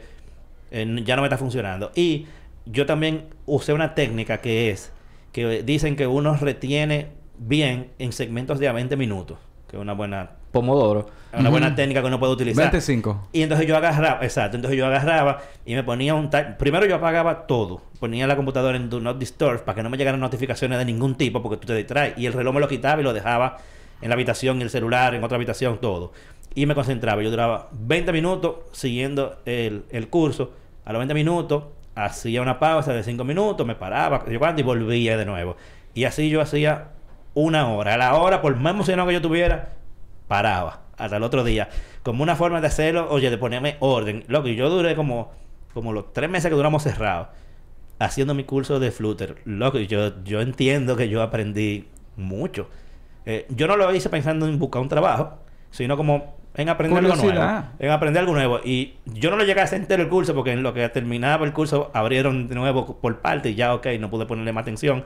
[0.71, 1.91] eh, ya no me está funcionando.
[1.95, 2.27] Y
[2.65, 4.93] yo también usé una técnica que es,
[5.33, 9.93] que dicen que uno retiene bien en segmentos de a 20 minutos, que es una
[9.93, 11.07] buena, Pomodoro.
[11.33, 12.65] una buena técnica que uno puede utilizar.
[12.65, 13.29] 25.
[13.31, 16.55] Y entonces yo agarraba, exacto, entonces yo agarraba y me ponía un time.
[16.59, 17.81] Primero yo apagaba todo.
[17.99, 21.15] Ponía la computadora en Do Not Disturb para que no me llegaran notificaciones de ningún
[21.15, 22.17] tipo porque tú te distraes.
[22.17, 23.57] Y el reloj me lo quitaba y lo dejaba
[24.01, 26.11] en la habitación, en el celular, en otra habitación, todo.
[26.53, 27.21] Y me concentraba.
[27.21, 30.51] Yo duraba 20 minutos siguiendo el, el curso.
[30.83, 31.63] A los 20 minutos
[31.95, 35.55] hacía una pausa de 5 minutos, me paraba, yo y volvía de nuevo.
[35.93, 36.89] Y así yo hacía
[37.33, 37.93] una hora.
[37.93, 39.73] A la hora, por más emocionado que yo tuviera,
[40.31, 41.67] paraba hasta el otro día.
[42.03, 44.23] Como una forma de hacerlo, oye, de ponerme orden.
[44.29, 45.29] Loco, yo duré como,
[45.73, 47.27] como los tres meses que duramos cerrados
[47.99, 49.35] haciendo mi curso de Flutter.
[49.43, 52.69] Loco, yo, yo entiendo que yo aprendí mucho.
[53.25, 55.37] Eh, yo no lo hice pensando en buscar un trabajo,
[55.69, 57.63] sino como en aprender algo nuevo.
[57.77, 58.61] En aprender algo nuevo.
[58.63, 61.45] Y yo no lo llegué a hacer entero el curso porque en lo que terminaba
[61.45, 65.03] el curso abrieron de nuevo por parte y ya, ok, no pude ponerle más atención.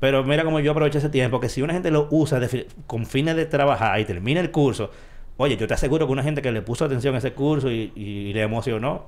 [0.00, 3.06] Pero mira cómo yo aproveché ese tiempo, que si una gente lo usa de con
[3.06, 4.90] fines de trabajar y termina el curso,
[5.36, 7.92] oye, yo te aseguro que una gente que le puso atención a ese curso y,
[7.94, 9.06] y le emocionó,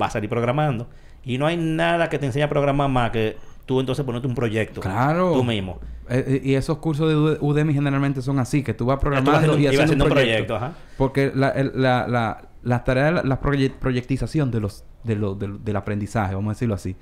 [0.00, 0.88] va a salir programando.
[1.24, 4.34] Y no hay nada que te enseñe a programar más que tú entonces ponerte un
[4.34, 4.80] proyecto.
[4.80, 5.32] Claro.
[5.34, 5.78] Tú mismo.
[6.08, 9.02] Eh, eh, y esos cursos de Ud- Udemy generalmente son así, que tú vas Tú
[9.02, 10.54] programando haciendo- y ibas haciendo un haciendo un proyecto.
[10.56, 10.72] proyecto, ajá.
[10.98, 15.76] Porque la, la, la, las tareas, la, la proye- proyectización de los, de lo- del
[15.76, 16.96] aprendizaje, vamos a decirlo así,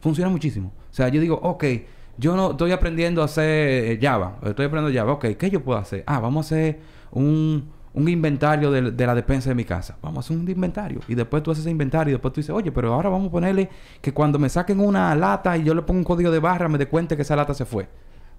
[0.00, 0.72] funciona muchísimo.
[0.90, 1.64] O sea, yo digo, ok,
[2.16, 5.78] yo no estoy aprendiendo a hacer eh, Java, estoy aprendiendo Java, ok, ¿qué yo puedo
[5.78, 6.04] hacer?
[6.06, 9.96] Ah, vamos a hacer un, un inventario de, de la despensa de mi casa.
[10.02, 11.00] Vamos a hacer un inventario.
[11.08, 13.30] Y después tú haces ese inventario y después tú dices, oye, pero ahora vamos a
[13.30, 13.68] ponerle
[14.00, 16.78] que cuando me saquen una lata y yo le pongo un código de barra, me
[16.78, 17.88] dé cuenta que esa lata se fue.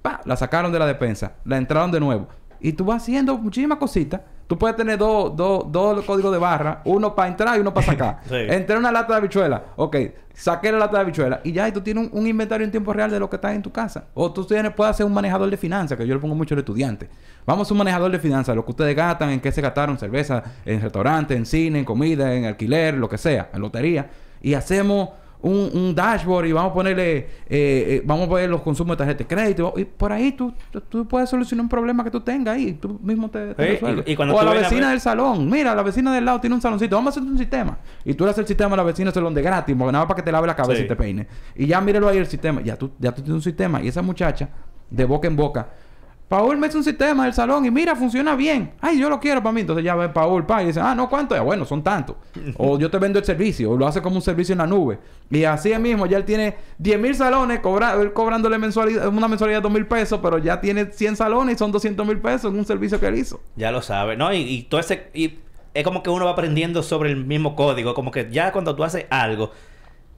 [0.01, 2.27] Pa, La sacaron de la despensa, la entraron de nuevo.
[2.59, 4.21] Y tú vas haciendo muchísimas cositas.
[4.47, 7.85] Tú puedes tener dos, dos, dos códigos de barra, uno para entrar y uno para
[7.91, 8.19] sacar.
[8.27, 8.35] Sí.
[8.35, 9.63] Entré una lata de habichuela.
[9.75, 9.97] Ok,
[10.33, 11.41] saqué la lata de habichuela.
[11.43, 13.53] Y ya, y tú tienes un, un inventario en tiempo real de lo que está
[13.53, 14.05] en tu casa.
[14.13, 16.59] O tú tienes, puedes hacer un manejador de finanzas, que yo le pongo mucho al
[16.59, 17.09] estudiante.
[17.45, 20.43] Vamos a un manejador de finanzas, lo que ustedes gastan, en qué se gastaron, cerveza,
[20.65, 24.09] en restaurante, en cine, en comida, en alquiler, lo que sea, en lotería.
[24.41, 25.09] Y hacemos
[25.47, 29.05] un, un dashboard y vamos a ponerle, eh, eh, vamos a poner los consumos de
[29.05, 29.73] tarjeta de crédito.
[29.77, 32.73] Y por ahí tú, tú, tú puedes solucionar un problema que tú tengas ahí.
[32.73, 34.07] Tú mismo te, te Sí, resuelves.
[34.07, 35.47] y- y cuando o a la vecina del salón.
[35.49, 36.95] Mira, la vecina del lado tiene un saloncito.
[36.95, 37.77] Vamos a hacer un sistema.
[38.03, 39.75] Y tú le haces el sistema a la vecina del salón de gratis.
[39.77, 40.85] Porque nada más para que te lave la cabeza Sí.
[40.85, 41.27] y te peine.
[41.55, 42.61] Y ya míralo ahí el sistema.
[42.61, 43.81] Ya tú, ya tú tienes un sistema.
[43.83, 44.49] Y esa muchacha,
[44.89, 45.69] de boca en boca.
[46.27, 48.73] Paul me hace un sistema del salón y mira, funciona bien.
[48.81, 49.61] Ay, yo lo quiero para mí.
[49.61, 51.41] Entonces ya ve Paul, pa, y dice, ah, no, ¿cuánto es?
[51.41, 52.15] Bueno, son tantos.
[52.57, 53.71] o yo te vendo el servicio.
[53.71, 54.99] O lo hace como un servicio en la nube.
[55.29, 59.59] Y así mismo, ya él tiene 10 mil salones, cobra, él cobrándole mensualidad, una mensualidad
[59.59, 62.59] de 2 mil pesos, pero ya tiene 100 salones y son 200 mil pesos en
[62.59, 63.41] un servicio que él hizo.
[63.55, 64.33] Ya lo sabes, ¿no?
[64.33, 65.09] Y, y todo ese...
[65.13, 65.39] Y
[65.75, 67.93] es como que uno va aprendiendo sobre el mismo código.
[67.93, 69.51] Como que ya cuando tú haces algo...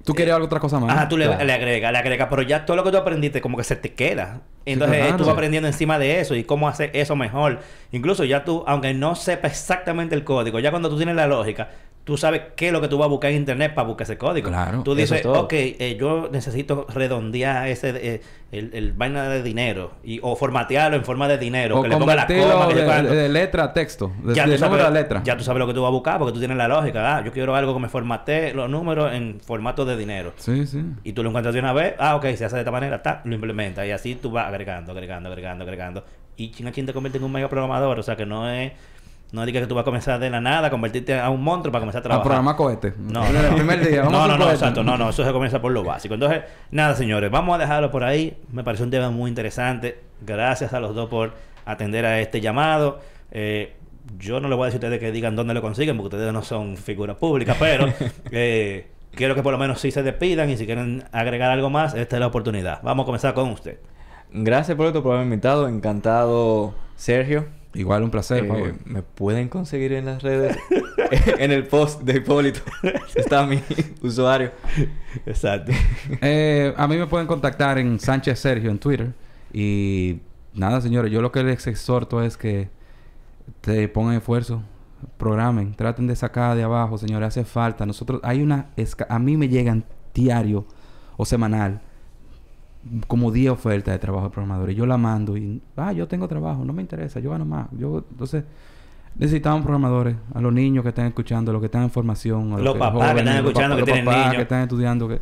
[0.08, 0.90] ¿Tú quieres algo otra cosa más?
[0.90, 1.44] Ajá, tú le, Claro.
[1.44, 3.94] le agregas, le agregas, pero ya todo lo que tú aprendiste como que se te
[3.94, 4.40] queda.
[4.64, 5.18] Entonces claro.
[5.18, 7.60] tú vas aprendiendo encima de eso y cómo hacer eso mejor.
[7.92, 11.72] Incluso ya tú, aunque no sepa exactamente el código, ya cuando tú tienes la lógica,
[12.08, 14.18] tú sabes qué es lo que tú vas a buscar en internet para buscar ese
[14.18, 14.48] código.
[14.50, 18.22] Claro, Tú dices, es ok, eh, yo necesito redondear ese, eh,
[18.54, 21.98] el, el vaina de dinero y, o formatearlo en forma de dinero, O que le
[21.98, 24.14] ponga la coma, que de, le ponga- de letra a texto.
[24.24, 25.22] De, ya, de tú sabes, letra.
[25.24, 27.18] ya tú sabes lo que tú vas a buscar porque tú tienes la lógica.
[27.18, 30.32] Ah, yo quiero algo que me formatee los números en formato de dinero.
[30.38, 30.82] Sí, sí.
[31.04, 33.22] Y tú lo encuentras de una vez, ah, ok, se hace de esta manera, ta,
[33.26, 33.86] lo implementa.
[33.86, 36.06] Y así tú vas agregando, agregando, agregando, agregando.
[36.40, 38.00] Y chin a chin te convierte en un mega programador.
[38.00, 38.72] O sea que no es
[39.32, 41.82] No digas que tú vas a comenzar de la nada, convertirte a un monstruo para
[41.82, 42.22] comenzar a trabajar.
[42.22, 42.98] A programar cohetes.
[42.98, 44.02] No, no, el primer día.
[44.04, 44.84] Vamos no, no, no, exacto.
[44.84, 46.14] No, no, eso se comienza por lo básico.
[46.14, 48.38] Entonces, nada, señores, vamos a dejarlo por ahí.
[48.52, 50.00] Me pareció un tema muy interesante.
[50.22, 51.34] Gracias a los dos por
[51.66, 53.00] atender a este llamado.
[53.32, 53.76] Eh,
[54.18, 56.32] yo no le voy a decir a ustedes que digan dónde lo consiguen, porque ustedes
[56.32, 57.88] no son figuras públicas, pero
[58.32, 61.94] eh, quiero que por lo menos sí se despidan y si quieren agregar algo más,
[61.94, 62.80] esta es la oportunidad.
[62.84, 63.80] Vamos a comenzar con usted.
[64.32, 65.68] Gracias por esto, por haberme invitado.
[65.68, 67.57] Encantado, Sergio.
[67.78, 70.58] Igual un placer, eh, Me pueden conseguir en las redes,
[71.38, 72.62] en el post de Hipólito.
[73.16, 73.62] Está mi
[74.02, 74.52] usuario.
[75.26, 75.72] Exacto.
[76.22, 79.14] Eh, a mí me pueden contactar en Sánchez Sergio en Twitter.
[79.54, 80.22] Y
[80.54, 82.70] nada, señores, yo lo que les exhorto es que
[83.62, 84.64] te pongan esfuerzo,
[85.18, 87.86] programen, traten de sacar de abajo, señores, hace falta.
[87.86, 88.70] Nosotros, hay una,
[89.10, 90.66] a mí me llegan diario
[91.18, 91.82] o semanal
[93.08, 94.76] como 10 ofertas de trabajo de programadores.
[94.76, 97.68] Yo la mando y, ah, yo tengo trabajo, no me interesa, yo gano más.
[97.72, 98.44] Yo, entonces,
[99.16, 102.58] necesitamos programadores, a los niños que están escuchando, a los que están en formación, a
[102.60, 104.36] los, papás que están escuchando, que tienen niños.
[104.36, 105.22] que están estudiando, que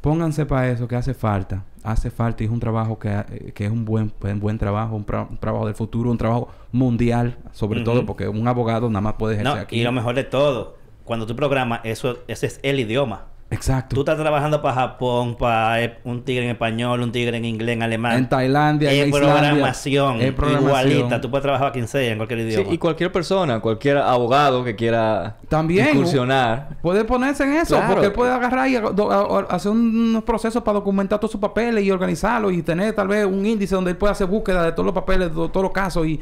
[0.00, 1.64] pónganse para eso, que hace falta.
[1.82, 4.94] Hace falta y es un trabajo que, eh, que es un buen, un buen trabajo,
[4.94, 5.04] un,
[5.38, 9.58] trabajo del futuro, un trabajo mundial, sobre todo porque un abogado nada más puede ejercer
[9.58, 9.80] aquí.
[9.80, 13.31] Y lo mejor de todo, cuando tú programas, eso, ese es el idioma.
[13.52, 13.94] Exacto.
[13.94, 17.82] Tú estás trabajando para Japón, para un tigre en español, un tigre en inglés, en
[17.82, 18.16] alemán.
[18.16, 21.20] En Tailandia, en programación, igualita.
[21.20, 22.68] Tú puedes trabajar a quien sea, en cualquier idioma.
[22.68, 26.78] Sí, y cualquier persona, cualquier abogado que quiera También, incursionar.
[26.80, 31.40] Puede ponerse en eso, porque puede agarrar y hacer unos procesos para documentar todos sus
[31.40, 34.72] papeles y organizarlos y tener tal vez un índice donde él pueda hacer búsqueda de
[34.72, 36.18] todos los papeles, de todos los casos y...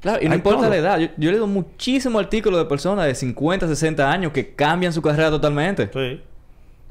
[0.00, 0.98] Claro, y no importa la edad.
[0.98, 5.02] Yo, yo he leído muchísimos artículos de personas de 50, 60 años que cambian su
[5.02, 5.90] carrera totalmente.
[5.92, 6.22] Sí.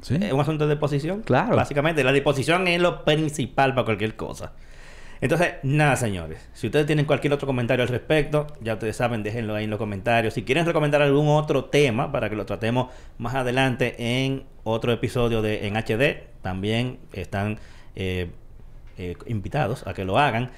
[0.02, 1.22] Es un asunto de disposición.
[1.22, 1.56] Claro.
[1.56, 4.52] Básicamente, la disposición es lo principal para cualquier cosa.
[5.20, 6.48] Entonces, nada, señores.
[6.54, 9.78] Si ustedes tienen cualquier otro comentario al respecto, ya ustedes saben, déjenlo ahí en los
[9.78, 10.32] comentarios.
[10.32, 12.88] Si quieren recomendar algún otro tema para que lo tratemos
[13.18, 17.58] más adelante en otro episodio de En HD, también están
[17.96, 18.30] eh,
[18.96, 20.50] eh, invitados a que lo hagan.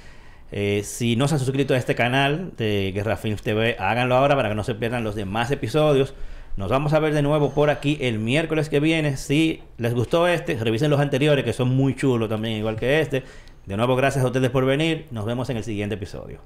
[0.53, 4.37] Eh, si no se han suscrito a este canal de Guerra Films TV, háganlo ahora
[4.37, 6.15] para que no se pierdan los demás episodios.
[6.57, 9.17] Nos vamos a ver de nuevo por aquí el miércoles que viene.
[9.17, 13.23] Si les gustó este, revisen los anteriores que son muy chulos también, igual que este.
[13.65, 15.07] De nuevo, gracias a ustedes por venir.
[15.11, 16.41] Nos vemos en el siguiente episodio.